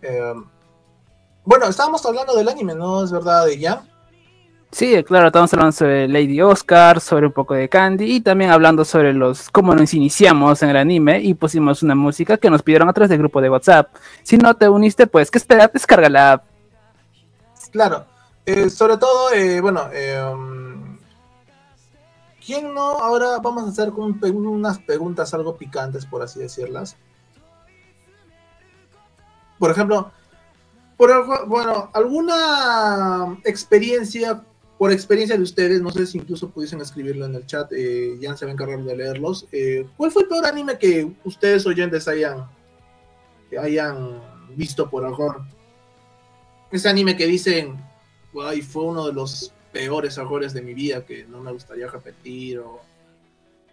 [0.00, 0.34] Eh,
[1.44, 3.02] bueno, estábamos hablando del anime, ¿no?
[3.02, 3.84] Es verdad, de ya.
[4.74, 8.84] Sí, claro, estamos hablando sobre Lady Oscar, sobre un poco de Candy y también hablando
[8.84, 12.88] sobre los cómo nos iniciamos en el anime y pusimos una música que nos pidieron
[12.88, 13.94] a través del grupo de WhatsApp.
[14.24, 16.44] Si no te uniste, pues que espera, descarga la app.
[17.70, 18.04] Claro,
[18.44, 19.88] eh, sobre todo, eh, bueno,
[20.32, 20.98] um,
[22.44, 22.98] ¿quién no?
[22.98, 26.96] Ahora vamos a hacer un unas preguntas algo picantes, por así decirlas.
[29.56, 30.10] Por ejemplo,
[30.96, 34.42] por, bueno, alguna experiencia,
[34.78, 38.36] por experiencia de ustedes, no sé si incluso pudiesen escribirlo en el chat, eh, ya
[38.36, 39.46] se va a encargar de leerlos.
[39.52, 42.48] eh, ¿Cuál fue el peor anime que ustedes oyentes hayan,
[43.58, 44.20] hayan
[44.56, 45.42] visto por error?
[46.76, 47.76] ese anime que dicen,
[48.44, 52.58] ay, fue uno de los peores errores de mi vida que no me gustaría repetir,
[52.58, 52.80] o,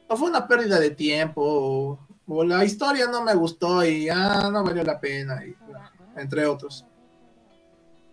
[0.10, 4.84] fue una pérdida de tiempo, o, la historia no me gustó y ah, no valió
[4.84, 5.44] la pena,
[6.16, 6.86] entre otros.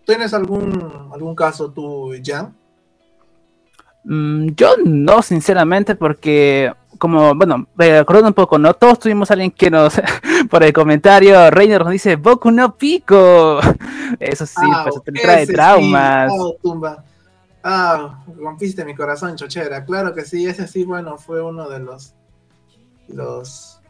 [0.07, 2.57] ¿Tienes algún, algún caso tú, Jan?
[4.11, 8.73] Mm, yo no, sinceramente, porque como, bueno, recordando un poco, ¿no?
[8.73, 10.01] Todos tuvimos a alguien que nos,
[10.51, 13.61] por el comentario, Reiner nos dice, Boku no Pico.
[14.19, 16.33] Eso sí, Ah, pues te trae sí, traumas.
[16.35, 17.05] ah, tumba.
[17.63, 19.85] Ah, rompiste mi corazón, chochera.
[19.85, 22.15] Claro que sí, ese sí, bueno, fue uno de los
[23.09, 23.81] los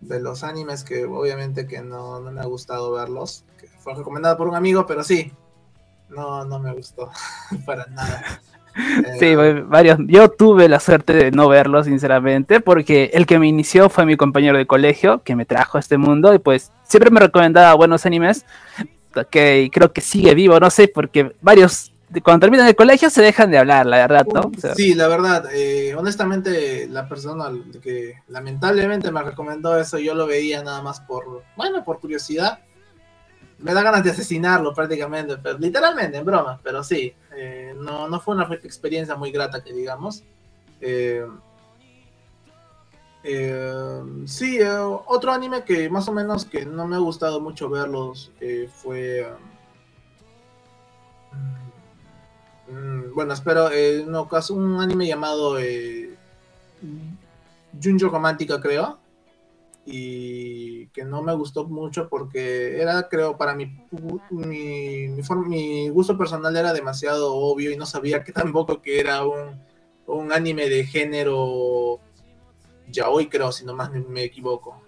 [0.00, 3.44] de los animes que obviamente que no, no me ha gustado verlos.
[3.60, 5.32] Que fue recomendado por un amigo, pero sí.
[6.08, 7.10] No, no me gustó
[7.64, 8.42] para nada.
[9.18, 9.98] Sí, Eh, varios.
[10.06, 14.16] Yo tuve la suerte de no verlo, sinceramente, porque el que me inició fue mi
[14.16, 18.06] compañero de colegio, que me trajo a este mundo, y pues siempre me recomendaba buenos
[18.06, 18.44] animes,
[19.30, 23.50] que creo que sigue vivo, no sé, porque varios, cuando terminan el colegio, se dejan
[23.50, 24.50] de hablar, la verdad, ¿no?
[24.56, 27.50] O sea, Sí, la verdad, eh, honestamente, la persona
[27.82, 32.60] que lamentablemente me recomendó eso, yo lo veía nada más por, bueno, por curiosidad.
[33.62, 38.20] Me da ganas de asesinarlo prácticamente, pero literalmente, en broma, pero sí, eh, no, no
[38.20, 40.24] fue una experiencia muy grata que digamos.
[40.80, 41.24] Eh,
[43.24, 47.68] eh, sí, eh, otro anime que más o menos que no me ha gustado mucho
[47.68, 49.32] verlos eh, fue...
[52.68, 53.70] mm, bueno, espero,
[54.06, 55.56] no, un anime llamado
[57.82, 58.98] Junjo Romántica, creo.
[59.86, 63.66] Y que no me gustó mucho porque era, creo, para mi,
[64.30, 69.24] mi, mi, mi gusto personal era demasiado obvio y no sabía que tampoco que era
[69.24, 69.60] un,
[70.06, 71.98] un anime de género
[72.88, 74.81] yaoi, creo, si no más me equivoco.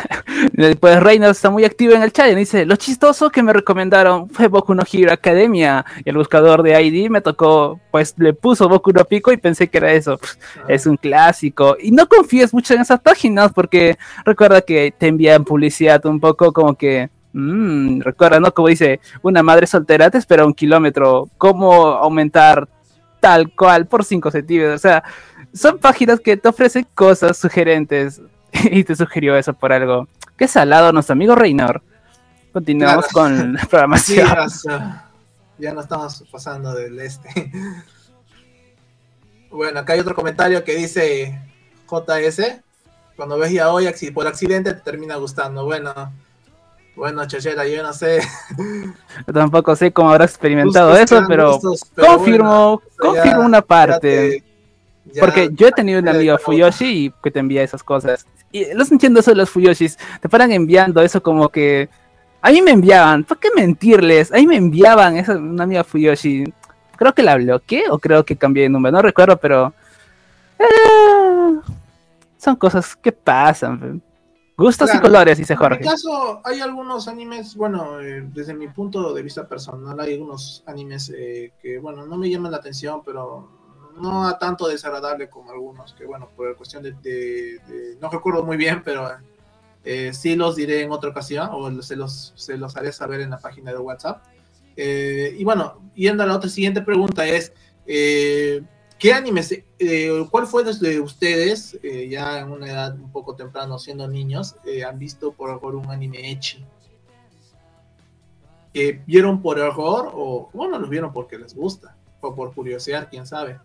[0.52, 4.28] Después Reiner está muy activo en el chat y dice, lo chistoso que me recomendaron
[4.28, 5.84] fue Boku no Hero Academia.
[6.04, 9.68] Y el buscador de ID me tocó, pues le puso Boku no Pico y pensé
[9.68, 10.18] que era eso.
[10.18, 10.36] Pff,
[10.68, 11.76] Es un clásico.
[11.80, 16.52] Y no confíes mucho en esas páginas porque recuerda que te envían publicidad un poco
[16.52, 17.10] como que...
[17.32, 18.52] mm, recuerda, ¿no?
[18.52, 21.28] Como dice, una madre soltera te espera un kilómetro.
[21.38, 22.68] ¿Cómo aumentar
[23.20, 24.76] tal cual por 5 centímetros?
[24.76, 25.02] O sea,
[25.52, 28.20] son páginas que te ofrecen cosas sugerentes
[28.70, 30.08] y te sugirió eso por algo.
[30.36, 31.82] Qué salado nuestro amigo Reynor.
[32.52, 33.28] Continuamos Claro.
[33.36, 34.38] con la Sí, programación.
[34.38, 35.08] o sea,
[35.58, 37.28] ya no estamos pasando del este.
[39.50, 41.38] Bueno, acá hay otro comentario que dice
[41.90, 42.60] JS.
[43.16, 45.64] Cuando ves ya hoy por accidente te termina gustando.
[45.66, 45.92] Bueno,
[46.96, 48.20] bueno, Chachera, yo no sé.
[49.26, 53.60] Yo tampoco sé cómo habrá experimentado eso, pero gustos, pero confirmo, bueno, ya- confirmo una
[53.62, 54.42] parte.
[55.12, 58.26] ya- Porque yo he tenido un amigo Fuyoshi y que te envía esas cosas.
[58.52, 59.98] Y los entiendo eso de los Fuyoshis.
[60.20, 61.88] Te paran enviando eso como que.
[62.42, 64.32] A mí me enviaban, ¿por qué mentirles?
[64.32, 66.44] A mí me enviaban esa, una amiga Fuyoshi.
[66.96, 69.72] Creo que la bloqueé o creo que cambié de número, no recuerdo, pero.
[70.58, 71.60] eh,
[72.36, 74.02] son cosas que pasan.
[74.56, 75.78] Gustos y colores, dice En Jorge.
[75.80, 80.62] mi caso, hay algunos animes, bueno, eh, desde mi punto de vista personal, hay algunos
[80.66, 83.48] animes eh, que, bueno, no me llaman la atención, pero
[83.96, 87.60] no a tanto desagradable como algunos, que, bueno, por cuestión de,
[88.00, 89.10] no recuerdo muy bien, pero
[89.84, 93.30] eh, sí los diré en otra ocasión, o se los, se los haré saber en
[93.30, 94.22] la página de WhatsApp.
[94.76, 97.52] Eh, y bueno, yendo a la otra siguiente pregunta es,
[97.86, 98.62] eh,
[98.98, 101.78] ¿qué animes, eh, cuál fue desde ustedes,
[102.08, 106.30] ya en una edad un poco temprano, siendo niños, han visto por error un anime
[106.30, 106.64] Echi?
[108.72, 111.94] ¿Que vieron por error o, bueno, los vieron porque les gusta?
[112.20, 113.58] O por curiosidad, quién sabe.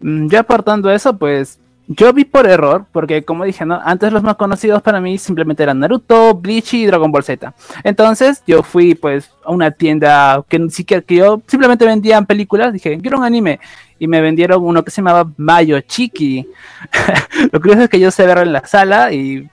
[0.00, 1.58] Mm, Yo apartando eso, pues
[1.90, 3.80] yo vi por error, porque como dije, ¿no?
[3.82, 7.54] Antes los más conocidos para mí simplemente eran Naruto, Bleach y Dragon Ball Z.
[7.82, 12.74] Entonces yo fui pues a una tienda que ni siquiera que yo simplemente vendían películas,
[12.74, 13.58] dije, quiero un anime
[13.98, 16.46] y me vendieron uno que se llamaba Mayo Chiki.
[17.52, 19.48] Lo curioso es que yo sé verlo en la sala y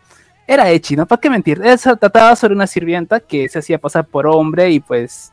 [0.46, 1.06] era Echi, ¿no?
[1.06, 1.62] ¿Para qué mentir?
[1.64, 5.32] Eso trataba sobre una sirvienta que se hacía pasar por hombre y pues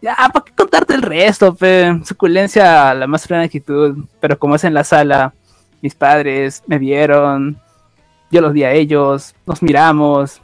[0.00, 1.54] ya, ¿para qué contarte el resto?
[1.54, 2.00] Pe?
[2.04, 4.04] Suculencia, la más plena actitud.
[4.20, 5.34] Pero como es en la sala,
[5.80, 7.60] mis padres me vieron,
[8.30, 10.40] yo los vi a ellos, nos miramos.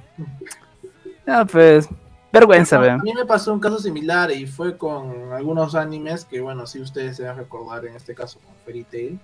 [1.26, 1.88] Ya, pues,
[2.32, 2.90] vergüenza, ve.
[2.90, 6.80] A mí me pasó un caso similar y fue con algunos animes que, bueno, si
[6.80, 9.20] ustedes se van a recordar, en este caso con Fairy Tail,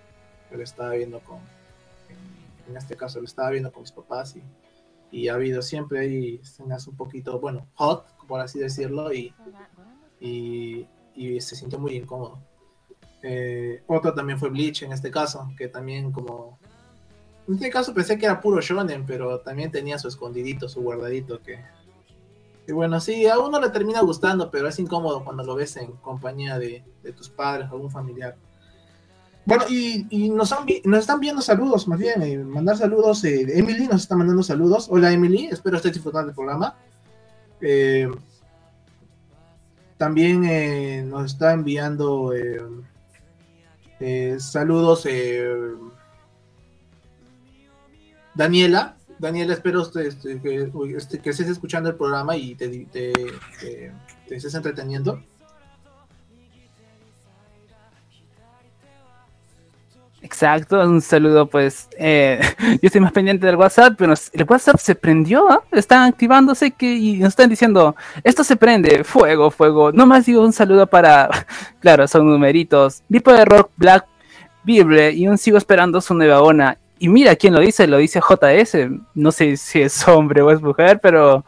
[0.50, 1.38] que lo estaba viendo con,
[2.08, 4.42] en, en este caso lo estaba viendo con mis papás y,
[5.10, 9.34] y ha habido siempre ahí escenas un poquito, bueno, hot, por así decirlo, y,
[10.20, 10.86] y,
[11.40, 12.40] se sintió muy incómodo.
[13.22, 13.82] Eh,
[14.14, 16.58] también fue Bleach en este caso, que también como...
[17.46, 21.40] En este caso pensé que era puro shonen, pero también tenía su escondidito, su guardadito
[21.42, 21.58] que,
[22.68, 25.92] y bueno, sí, a uno le termina gustando, pero es incómodo cuando lo ves en
[25.92, 26.84] compañía de,
[27.16, 28.36] tus padres o algún familiar.
[29.46, 33.24] Bueno, y, nos, han están viendo saludos, más bien, eh, mandar saludos.
[33.24, 34.88] eh, Emily nos está mandando saludos.
[34.90, 36.76] Hola Emily, espero estés disfrutando del programa.
[37.62, 38.06] Eh,
[39.98, 42.62] también eh, nos está enviando eh,
[44.00, 45.52] eh, saludos eh,
[48.34, 48.96] Daniela.
[49.18, 52.86] Daniela, espero este, este, que, este, que estés escuchando el programa y te
[54.30, 55.20] estés entreteniendo.
[60.20, 61.88] Exacto, un saludo pues.
[61.96, 62.40] eh,
[62.82, 65.62] yo estoy más pendiente del WhatsApp, pero el WhatsApp se prendió, ¿ah?
[65.72, 69.92] están activándose que, y nos están diciendo, esto se prende, fuego, fuego.
[69.92, 71.30] Nomás digo un saludo para,
[71.80, 73.02] claro, son numeritos.
[73.08, 74.06] Vipo de Rock Black
[74.64, 76.78] Bible y un sigo esperando su nueva ona.
[76.98, 78.90] Y mira quién lo dice, lo dice JS.
[79.14, 81.44] No sé si es hombre o es mujer, pero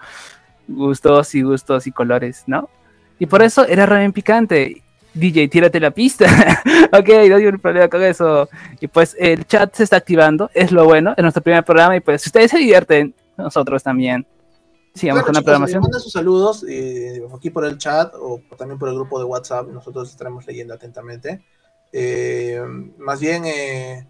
[0.68, 2.70] gustos y gustos y colores, ¿no?
[3.18, 4.82] Y por eso era re picante.
[5.14, 6.26] DJ, tírate la pista.
[6.92, 8.48] ok, no hay un problema con eso.
[8.80, 11.96] Y pues el chat se está activando, es lo bueno, es nuestro primer programa.
[11.96, 14.26] Y pues si ustedes se divierten, nosotros también.
[14.94, 15.78] Sigamos Claro, con la chicos, programación.
[15.78, 19.24] eh, manden sus saludos eh, aquí por el chat o también por el grupo de
[19.24, 19.68] WhatsApp.
[19.68, 21.42] Nosotros estaremos leyendo atentamente.
[21.92, 22.60] Eh,
[22.98, 24.06] más bien, eh,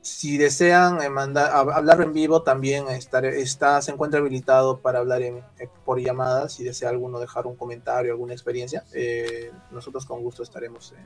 [0.00, 5.22] si desean eh, mandar, hab- hablar en vivo, también está, se encuentra habilitado para hablar
[5.22, 6.52] en, eh, por llamadas.
[6.54, 10.96] Si desea alguno dejar un comentario, alguna experiencia, eh, nosotros con gusto estaremos, eh,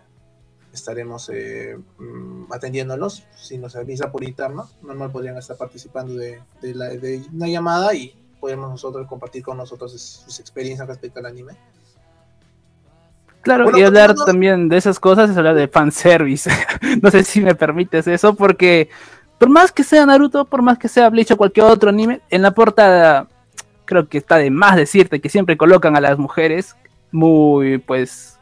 [0.73, 1.31] estaremos
[1.99, 3.25] mm, atendiéndolos.
[3.37, 7.95] Si nos avisa por interno, normal podrían estar participando de, de la- de una llamada
[7.95, 11.57] y podemos nosotros compartir con nosotros sus experiencias respecto al anime.
[13.43, 16.51] Claro, Bueno, y hablar también de esas cosas es hablar de fanservice.
[17.03, 18.88] no sé si me permites eso, porque
[19.38, 22.43] por más que sea Naruto, por más que sea Bleach o cualquier otro anime, en
[22.43, 23.26] la portada
[23.84, 26.76] creo que está de más decirte que siempre colocan a las mujeres
[27.11, 28.38] muy, pues,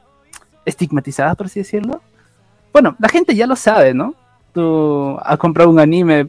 [0.66, 2.02] estigmatizadas, por así decirlo.
[2.72, 4.14] Bueno, la gente ya lo sabe, ¿no?
[4.52, 6.28] Tú has comprado un anime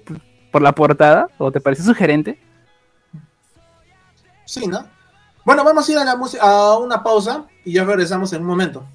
[0.51, 2.39] por la portada, o te parece sugerente.
[4.45, 4.85] Sí, ¿no?
[5.45, 8.85] Bueno, vamos a ir a, la a una pausa y ya regresamos en un momento.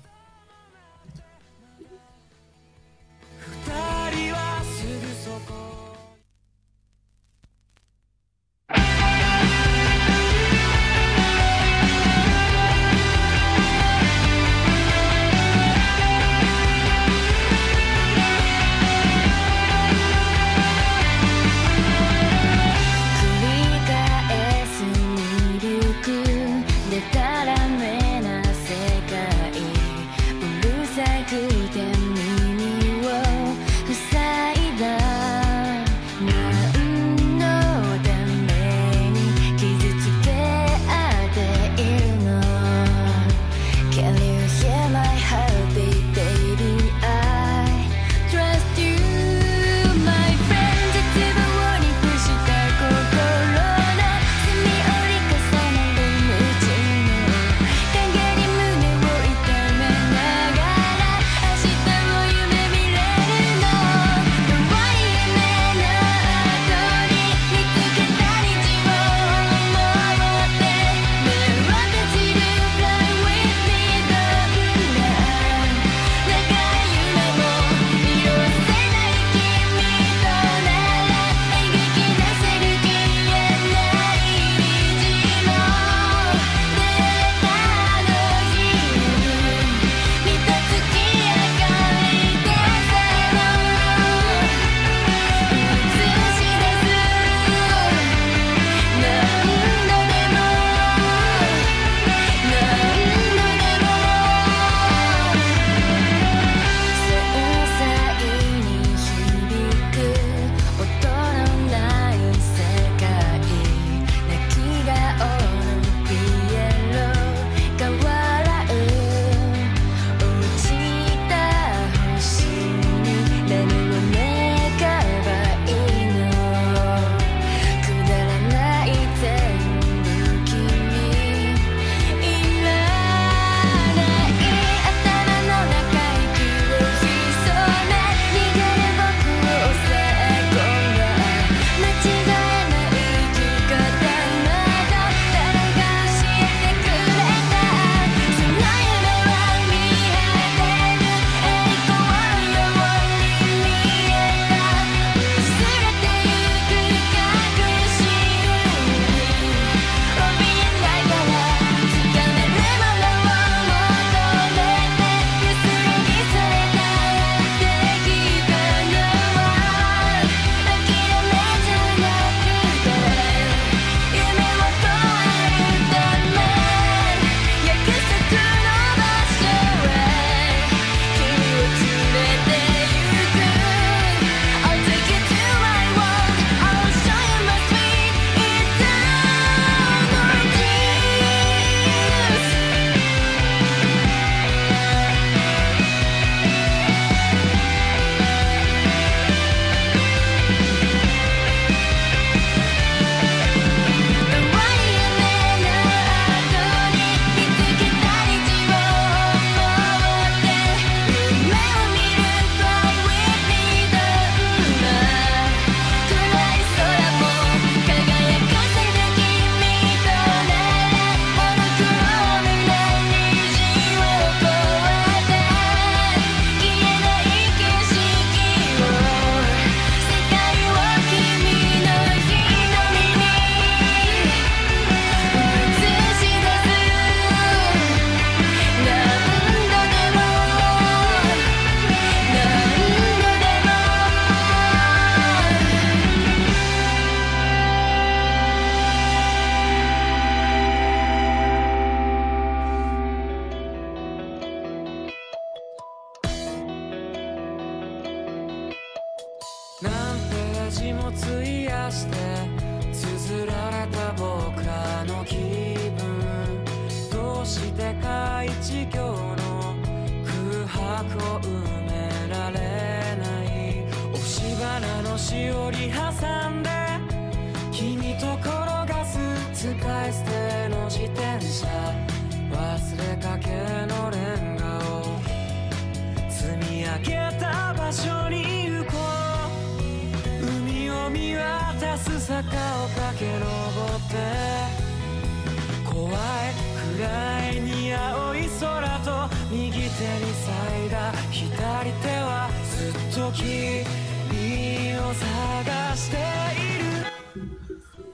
[299.95, 306.81] 手に咲いた左手はずっと君を探している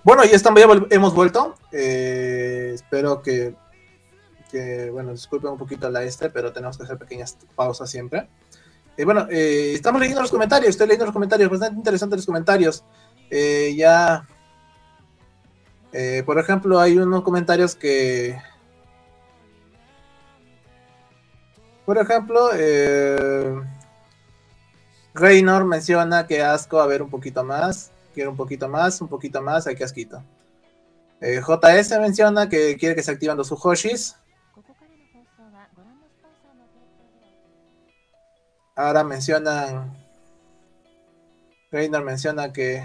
[0.03, 1.55] Bueno, ya estamos, ya vol- hemos vuelto.
[1.73, 3.55] Eh, espero que,
[4.49, 8.29] que, bueno, disculpen un poquito la este, pero tenemos que hacer pequeñas pausas siempre.
[8.95, 12.83] Eh, bueno, eh, estamos leyendo los comentarios, estoy leyendo los comentarios, bastante interesantes los comentarios.
[13.29, 14.25] Eh, ya,
[15.91, 18.39] eh, por ejemplo, hay unos comentarios que,
[21.84, 23.60] por ejemplo, eh,
[25.14, 27.90] Reynor menciona que asco a ver un poquito más.
[28.14, 30.22] Quiere un poquito más, un poquito más, hay que asquito.
[31.20, 34.16] Eh, JS menciona que quiere que se activen los Uhoshis.
[38.74, 39.96] Ahora mencionan.
[41.70, 42.84] Reynor menciona que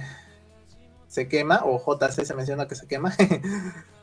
[1.08, 3.14] se quema, o JC se menciona que se quema.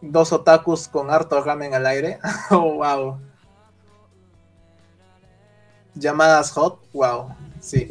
[0.00, 2.18] Dos otakus con harto ramen al aire.
[2.50, 3.18] oh, wow.
[5.94, 7.90] Llamadas hot, wow, sí.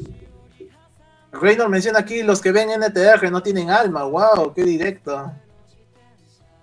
[1.31, 5.31] Reynor menciona aquí los que ven NTR no tienen alma, wow, qué directo.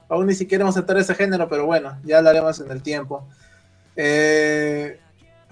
[0.09, 2.83] Aún ni siquiera hemos entrar a ese género, pero bueno, ya lo haremos en el
[2.83, 3.27] tiempo.
[3.95, 4.99] Eh,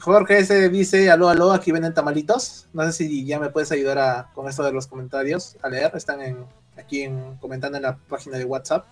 [0.01, 2.67] Jorge S dice, aló, aló, aquí venden tamalitos.
[2.73, 5.93] No sé si ya me puedes ayudar a, con esto de los comentarios a leer.
[5.95, 6.45] Están en,
[6.77, 8.85] aquí en, comentando en la página de WhatsApp.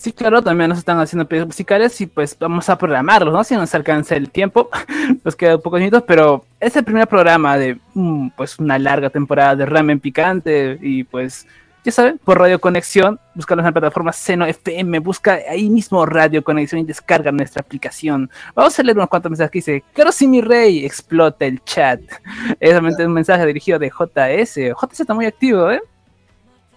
[0.00, 3.44] Sí, claro, también nos están haciendo pedidos musicales y pues vamos a programarlos, ¿no?
[3.44, 4.70] Si nos alcanza el tiempo,
[5.24, 9.56] nos quedan pocos minutos, pero es el primer programa de mm, pues una larga temporada
[9.56, 11.46] de ramen picante y pues
[11.84, 16.42] ya saben, por Radio Conexión, búscanos en la plataforma Seno FM, busca ahí mismo Radio
[16.42, 18.30] Conexión y descarga nuestra aplicación.
[18.54, 22.00] Vamos a leer unos cuantos mensajes que dice, Claro sí mi rey, explota el chat.
[22.58, 24.54] Es realmente un mensaje dirigido de JS.
[24.80, 25.82] JS está muy activo, ¿eh?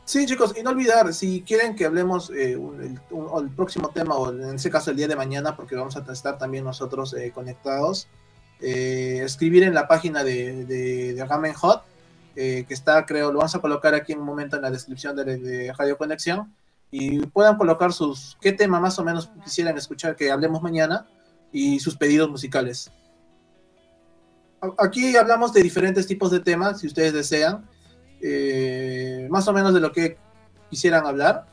[0.05, 4.55] Sí, chicos, y no olvidar, si quieren que hablemos eh, el, próximo tema, o en
[4.55, 8.09] ese caso el día de mañana, porque vamos a estar también nosotros eh, conectados,
[8.59, 11.83] eh, escribir en la página de, de, de Ramen Hot,
[12.35, 15.37] que está, creo, lo vamos a colocar aquí en un momento en la descripción de,
[15.37, 16.53] de Radio Conexión,
[16.91, 21.07] y puedan colocar sus, qué tema más o menos quisieran escuchar que hablemos mañana,
[21.51, 22.91] y sus pedidos musicales.
[24.79, 27.65] Aquí hablamos de diferentes tipos de temas, si ustedes desean
[28.23, 30.17] eh, más o menos de lo que
[30.69, 31.45] quisieran hablar.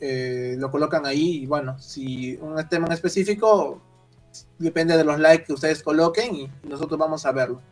[0.00, 3.80] eh, lo colocan ahí y bueno, si un tema en específico
[4.58, 7.62] depende de los likes que ustedes coloquen y nosotros vamos a verlo.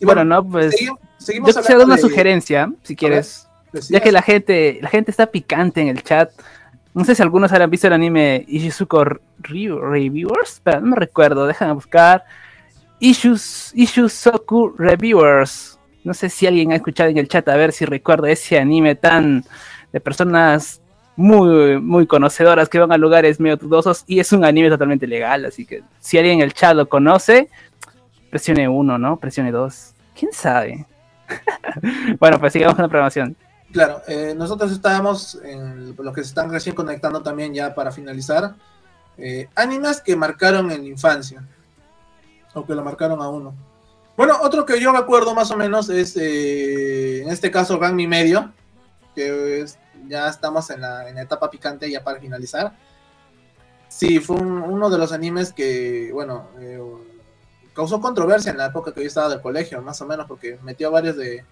[0.00, 3.46] Y Bueno, no, pues seguimos, seguimos yo quisiera dar una de- sugerencia, si quieres.
[3.90, 6.30] Ya que la gente, la gente está picante en el chat.
[6.94, 11.46] No sé si algunos habrán visto el anime Ishizuko Re- Reviewers, pero no me recuerdo,
[11.46, 12.24] déjame buscar.
[13.00, 15.77] Ishizuku Reviewers.
[16.08, 18.94] No sé si alguien ha escuchado en el chat a ver si recuerda ese anime
[18.94, 19.44] tan
[19.92, 20.80] de personas
[21.16, 25.44] muy, muy conocedoras que van a lugares medio dudosos y es un anime totalmente legal,
[25.44, 27.50] así que si alguien en el chat lo conoce,
[28.30, 29.18] presione uno, ¿no?
[29.18, 29.92] Presione dos.
[30.18, 30.86] ¿Quién sabe?
[32.18, 33.36] bueno, pues sigamos con la programación.
[33.70, 38.54] Claro, eh, nosotros estábamos en los que se están recién conectando también ya para finalizar.
[39.18, 41.44] eh, animes que marcaron en la infancia.
[42.54, 43.67] O que lo marcaron a uno.
[44.18, 48.52] Bueno, otro que yo recuerdo más o menos es, eh, en este caso, Ranmi Medio.
[49.14, 52.72] Que es- ya estamos en la, en etapa picante ya para finalizar.
[53.88, 56.80] Sí, fue un- uno de los animes que, bueno, eh,
[57.72, 60.88] causó controversia en la época que yo estaba del colegio, más o menos, porque metió
[60.88, 61.44] a varios de,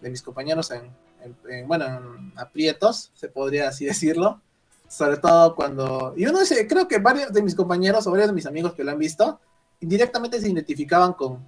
[0.00, 0.82] de mis compañeros en,
[1.20, 4.40] en- en, bueno, en aprietos, se podría así decirlo.
[4.88, 6.14] Sobre todo cuando.
[6.16, 8.84] Y uno dice, creo que varios de mis compañeros o varios de mis amigos que
[8.84, 9.40] lo han visto,
[9.80, 11.44] indirectamente se identificaban con,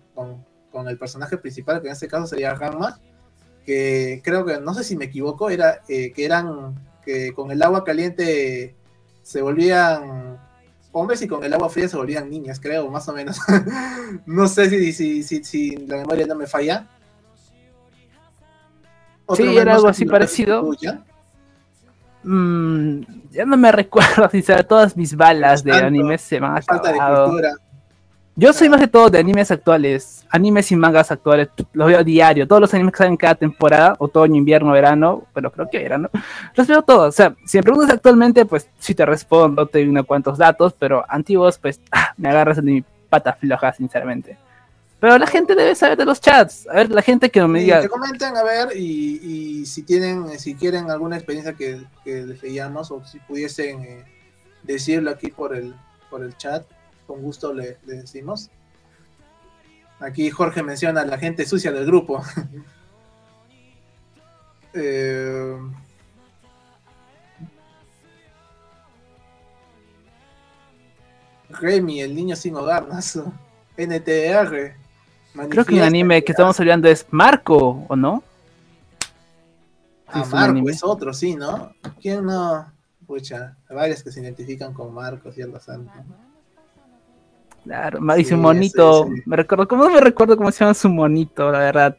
[0.77, 3.01] con el personaje principal, que en este caso sería Ranma,
[3.64, 7.62] que creo que, no sé si me equivoco, era eh, que eran que con el
[7.62, 8.74] agua caliente
[9.22, 10.39] se volvían
[10.93, 13.39] hombres y con el agua fría se volvían niñas, creo, más o menos.
[14.27, 16.87] no sé si, si, si, si la memoria no me falla.
[19.24, 20.72] Otro Sí, era algo así parecido.
[22.22, 23.01] Mm,
[23.31, 26.99] ya no me recuerdo si todas mis balas de anime se van a Falta de
[26.99, 27.57] cultura.
[28.39, 32.47] Yo soy más de todo de animes actuales, animes y mangas actuales, los veo diario,
[32.47, 36.11] todos los animes que salen cada temporada, otoño, invierno, verano, pero creo que verano,
[36.55, 39.89] los veo todos, o sea, si me preguntas actualmente, pues sí te respondo, te doy
[39.89, 44.37] unos cuantos datos, pero antiguos, pues ah, me agarras de mi pata floja, sinceramente.
[45.01, 47.61] Pero la gente debe saber de los chats, a ver, la gente que no me
[47.61, 51.80] Y diga, que comenten a ver y, y si tienen, si quieren alguna experiencia que,
[52.05, 54.05] que les leíamos o si pudiesen eh,
[54.62, 55.74] decirlo aquí por el,
[56.11, 56.66] por el chat,
[57.07, 58.50] con gusto le, le decimos.
[60.00, 62.22] Aquí Jorge menciona a la gente sucia del grupo.
[64.78, 65.57] Eh,
[71.48, 72.98] Remy, el niño sin hogar, ¿no?
[73.76, 74.74] NTR.
[75.48, 78.22] creo que un anime que estamos hablando es Marco, ¿o no?
[80.09, 81.72] Ah, es Marco es otro, sí, ¿no?
[82.00, 82.70] ¿Quién no?
[83.07, 85.92] Pucha, hay varios que se identifican con Marcos y algo santo.
[87.66, 91.50] Claro, Sí, un monito, me recuerdo, ¿cómo no me recuerdo cómo se llama su monito,
[91.50, 91.96] la verdad?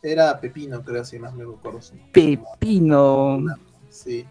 [0.00, 1.82] Era Pepino, creo, si más me recuerdo.
[1.82, 3.40] su- Pepino.
[3.90, 4.24] Sí.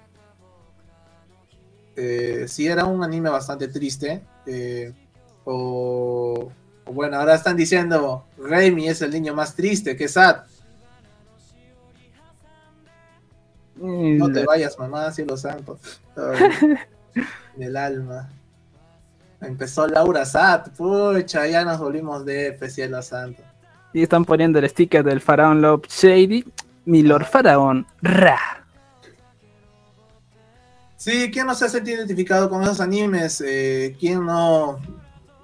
[1.95, 4.21] Eh, sí, era un anime bastante triste.
[4.45, 4.93] eh,
[5.43, 6.51] o,
[6.85, 10.43] o bueno, ahora están diciendo Remy es el niño más triste, que sad.
[13.75, 15.79] No te vayas, mamá, cielo santo.
[16.15, 16.77] Ay,
[17.55, 18.29] del alma.
[19.41, 23.41] Empezó Laura Sat, pucha, ya nos volvimos de cielo santo.
[23.93, 26.45] Y están poniendo el sticker del faraón Love Shady.
[26.85, 27.85] Mi Lord Faraón.
[28.01, 28.65] Ra.
[30.97, 33.41] Sí, ¿quién no se ha sentido identificado con esos animes?
[33.45, 34.79] Eh, ¿Quién no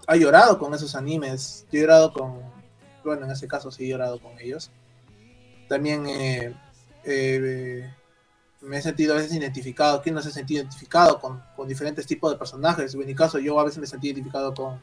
[0.06, 1.66] ha llorado con esos animes?
[1.72, 2.41] Yo he llorado con,
[3.04, 4.72] bueno, en ese caso sí he llorado con ellos.
[5.68, 6.54] También eh,
[7.04, 7.91] eh,
[8.68, 10.01] me he sentido a veces identificado.
[10.01, 12.93] ¿Quién no se ha sentido identificado con, con diferentes tipos de personajes?
[12.93, 14.80] En mi caso, yo a veces me sentí identificado con,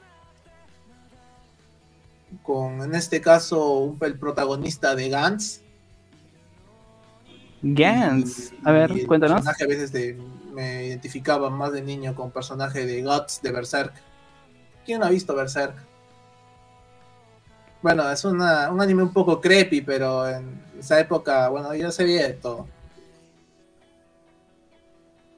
[2.42, 5.60] con en este caso, un, el protagonista de Gantz.
[7.62, 8.52] Gans.
[8.52, 9.36] Y- A ver, y el cuéntanos.
[9.36, 10.18] personaje a veces de,
[10.52, 13.92] me identificaba más de niño con personaje de Guts de Berserk.
[14.84, 15.74] ¿Quién no ha visto Berserk?
[17.80, 22.04] Bueno, es una, un anime un poco creepy, pero en esa época, bueno, yo se
[22.04, 22.66] veía de todo.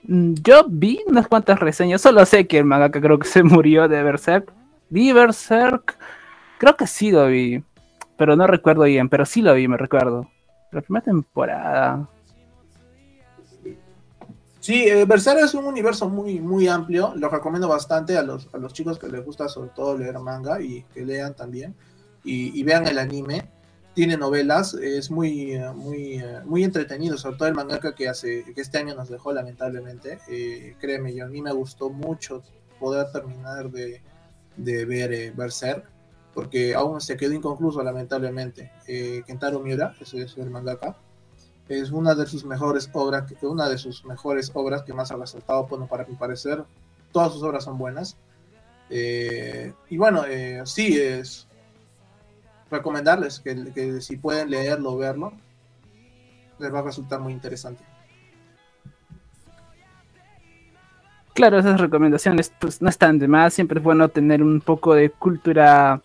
[0.07, 3.89] Mm, Yo vi unas cuantas reseñas, solo sé que el mangaka creo que se murió
[3.89, 4.53] de Berserk.
[4.89, 5.99] Vi Berserk,
[6.59, 7.63] creo que sí lo vi,
[8.17, 10.29] pero no recuerdo bien, pero sí lo vi, me recuerdo.
[10.71, 12.09] La primera temporada.
[14.61, 17.13] Sí, eh, Berserk es un universo muy, muy amplio.
[17.15, 20.61] Lo recomiendo bastante a los, a los chicos que les gusta sobre todo leer manga
[20.61, 21.75] y que lean también.
[22.25, 23.49] Y, y vean el anime.
[23.97, 28.45] Tiene novelas, es muy, eh, muy, eh, muy entretenido, sobre todo el mangaka que hace,
[28.55, 30.19] que este año nos dejó lamentablemente.
[30.29, 32.43] Eh, créeme, yo a mí me gustó mucho
[32.79, 34.03] poder terminar de,
[34.59, 35.33] de ver eh,
[36.35, 38.71] porque aún se quedó inconcluso lamentablemente.
[39.27, 40.99] Kentaro Miura, ese es el mangaka,
[41.67, 45.67] es una de sus mejores obras, una de sus mejores obras que más ha resaltado,
[45.69, 46.63] bueno, para mi parecer,
[47.13, 48.19] todas sus obras son buenas.
[48.91, 50.25] Y bueno,
[50.67, 51.49] sí, es
[52.71, 55.33] recomendarles que, que si pueden leerlo o verlo,
[56.59, 57.85] les va a resultar muy interesante.
[61.35, 65.11] Claro, esas recomendaciones pues no están de más, siempre es bueno tener un poco de
[65.11, 66.01] cultura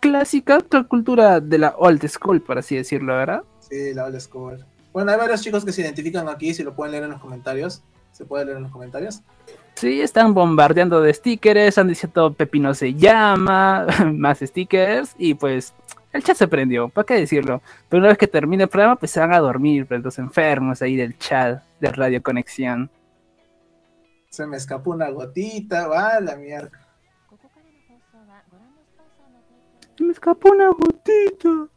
[0.00, 3.42] clásica, otra cultura de la old school, por así decirlo, ¿verdad?
[3.60, 4.62] Sí, la old school.
[4.92, 7.82] Bueno, hay varios chicos que se identifican aquí, si lo pueden leer en los comentarios.
[8.12, 9.22] ¿Se puede leer en los comentarios?
[9.74, 15.74] Sí, están bombardeando de stickers, están diciendo Pepino se llama, más stickers, y pues
[16.12, 17.60] el chat se prendió, ¿para qué decirlo?
[17.88, 20.80] Pero una vez que termine el programa, pues se van a dormir, pues, los enfermos
[20.80, 22.88] ahí del chat, de Radio Conexión.
[24.30, 26.70] Se me escapó una gotita, va la mierda.
[29.96, 31.68] Se me escapó una gotita.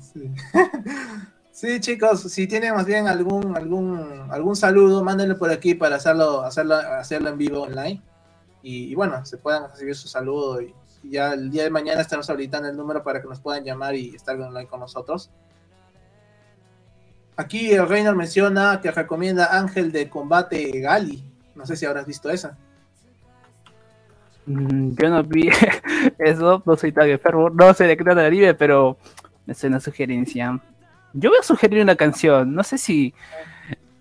[0.00, 0.30] Sí.
[1.56, 6.42] Sí, chicos, si tienen más bien algún algún algún saludo, mándenlo por aquí para hacerlo
[6.42, 8.02] hacerlo hacerlo en vivo online
[8.62, 12.68] y, bueno, se puedan recibir su saludo y, ya el día de mañana estamos habilitando
[12.68, 15.30] el número para que nos puedan llamar y estar online con nosotros.
[17.36, 21.24] Aquí el Reiner menciona que recomienda Ángel de Combate Gali.
[21.54, 22.58] No sé si habrás visto esa.
[24.44, 25.48] Mm, Yo no vi
[26.18, 28.98] eso, no soy tan enfermo, no sé de qué trata el anime, pero
[29.46, 30.60] es una sugerencia.
[31.18, 33.14] Yo voy a sugerir una canción, no sé si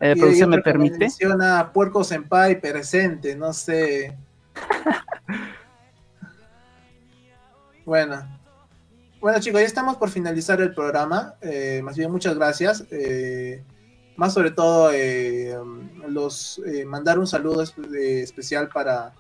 [0.01, 0.97] eh, Y producción me permite.
[0.97, 4.17] Menciona Puerco Senpai presente, no sé.
[7.85, 8.27] bueno.
[9.21, 11.35] Bueno chicos, ya estamos por finalizar el programa.
[11.41, 12.85] Eh, más bien muchas gracias.
[12.91, 13.63] Eh,
[14.17, 15.57] más sobre todo eh,
[16.07, 19.13] los eh, mandar un saludo espe- eh, especial para,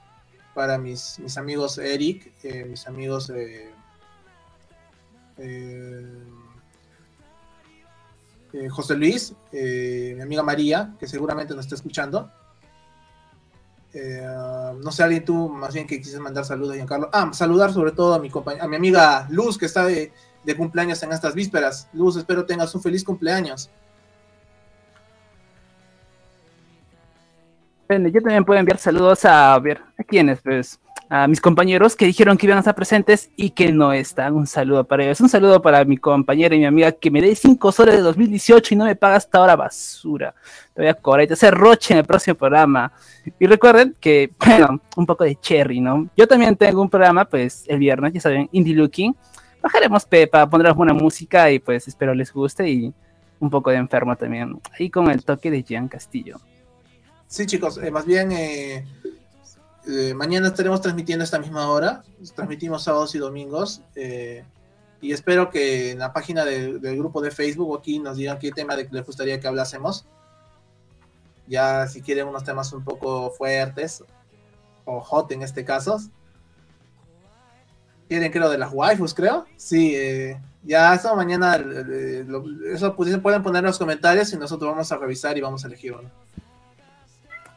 [0.53, 3.31] para mis, mis amigos Eric, eh, mis amigos
[8.55, 12.31] eh, José Luis, eh, mi amiga María, que seguramente nos está escuchando.
[13.93, 14.25] Eh,
[14.81, 17.09] no sé, alguien tú más bien que quisieras mandar saludos, Giancarlo.
[17.11, 18.31] Ah, saludar sobre todo a mi,
[18.61, 20.11] a mi amiga Luz, que está de,
[20.55, 21.89] cumpleaños en estas vísperas.
[21.91, 23.69] Luz, espero tengas un feliz cumpleaños.
[27.89, 30.41] Yo también puedo enviar saludos a, a ver, ¿a quiénes?
[30.41, 30.79] Pues
[31.09, 34.33] a mis compañeros que dijeron que iban a estar presentes y que no están.
[34.33, 35.21] Un saludo para ellos.
[35.21, 38.73] Un saludo para mi compañera y mi amiga que me dé 5 soles de 2018
[38.73, 40.33] y no me paga hasta ahora basura.
[40.73, 42.91] Te voy a cobrar y te hacer roche en el próximo programa.
[43.39, 46.09] Y recuerden que, bueno, un poco de cherry, ¿no?
[46.17, 49.15] Yo también tengo un programa, pues, el viernes, ya saben, Indie Looking.
[49.61, 52.93] Bajaremos Pepa, pondremos buena música y pues espero les guste y
[53.39, 54.59] un poco de enfermo también.
[54.77, 56.39] Ahí con el toque de Jean Castillo.
[57.27, 58.85] Sí, chicos, eh, más bien eh,
[59.87, 62.03] eh, mañana estaremos transmitiendo a esta misma hora.
[62.35, 63.81] Transmitimos sábados y domingos.
[63.95, 64.43] eh,
[65.01, 68.51] y espero que en la página de- del grupo de Facebook aquí nos digan qué
[68.51, 70.05] tema les gustaría que hablásemos.
[71.47, 74.03] Ya si quieren unos temas un poco fuertes
[74.85, 75.99] o hot en este caso.
[78.07, 79.45] Quieren creo de las waifus, creo.
[79.57, 82.25] Sí, eh, ya eso mañana, eh,
[82.71, 85.67] eso pues, pueden poner en los comentarios y nosotros vamos a revisar y vamos a
[85.67, 86.09] elegir uno.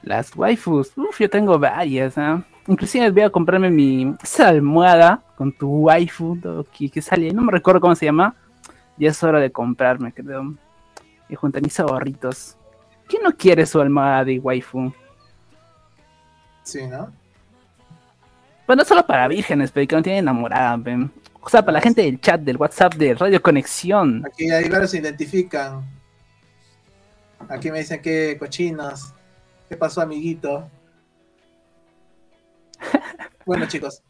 [0.02, 2.42] Las waifus, uff, yo tengo varias, ¿ah?
[2.66, 6.38] Inclusive voy a comprarme mi esa almohada con tu waifu
[6.72, 8.34] que, que sale, no me recuerdo cómo se llama.
[8.96, 10.54] Ya es hora de comprarme, creo.
[11.28, 12.56] Y junto a mis ahorritos.
[13.06, 14.92] ¿Quién no quiere su almohada de waifu?
[16.62, 17.10] Sí, ¿no?
[18.66, 21.10] Bueno, solo para vírgenes, pero que no tienen enamorada, ven.
[21.40, 24.22] O sea, para la gente del chat, del WhatsApp, de Radio Conexión.
[24.26, 25.82] Aquí hay varios se identifican.
[27.48, 29.14] Aquí me dicen que cochinos.
[29.68, 30.68] ¿Qué pasó, amiguito?
[33.46, 34.02] bueno, chicos.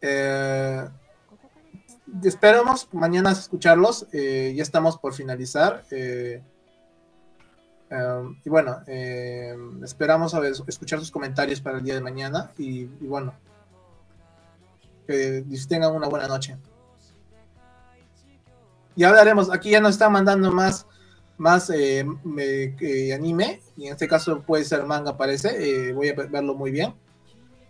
[0.00, 0.88] Eh,
[2.22, 4.06] esperamos mañana escucharlos.
[4.12, 5.84] eh, ya estamos por finalizar.
[5.90, 6.42] eh,
[7.90, 12.52] eh, y bueno, eh, esperamos a ver- escuchar sus comentarios para el día de mañana.
[12.58, 13.34] Y, y bueno,
[15.06, 16.56] que tengan una buena noche.
[18.96, 20.86] Ya hablaremos, aquí ya nos están mandando más,
[21.38, 26.08] más eh, me- eh, anime, y en este caso puede ser manga, parece, eh, voy
[26.08, 26.94] a ve- verlo muy bien.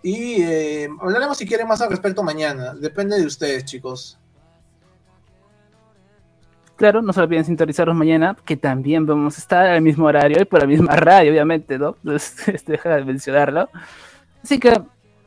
[0.02, 4.18] Y eh, hablaremos si quieren más al respecto mañana, depende de ustedes, chicos.
[6.76, 10.44] Claro, no se olviden sintonizarnos mañana, que también vamos a estar al mismo horario y
[10.44, 11.96] por la misma radio, obviamente, ¿no?
[12.02, 13.68] Entonces, este, deja de mencionarlo.
[14.42, 14.82] Así que,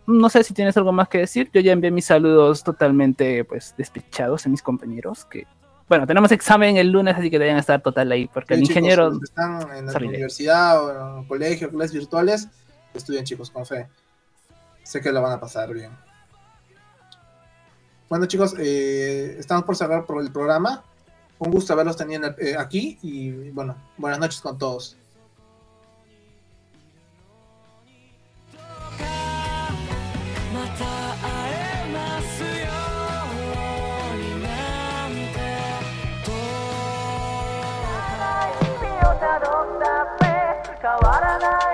[0.06, 1.50] no sé si tienes algo más que decir.
[1.54, 5.48] Yo ya envié mis saludos totalmente, pues, despechados a mis compañeros, que,
[5.90, 8.78] bueno, tenemos examen el lunes, así que deben estar total ahí, porque el Sí, chicos,
[8.78, 9.10] ingeniero...
[9.10, 10.08] los que están en la Sorry.
[10.08, 12.48] universidad o en el colegio, clases virtuales,
[12.94, 13.88] estudien, chicos, con fe.
[14.84, 15.92] Sé que lo van a pasar bien.
[18.10, 20.84] Bueno, chicos, eh, estamos por cerrar por el programa.
[21.40, 24.98] Un gusto haberlos tenido en el- eh, aquí y bueno, buenas noches con todos.
[40.88, 41.67] acabará nada.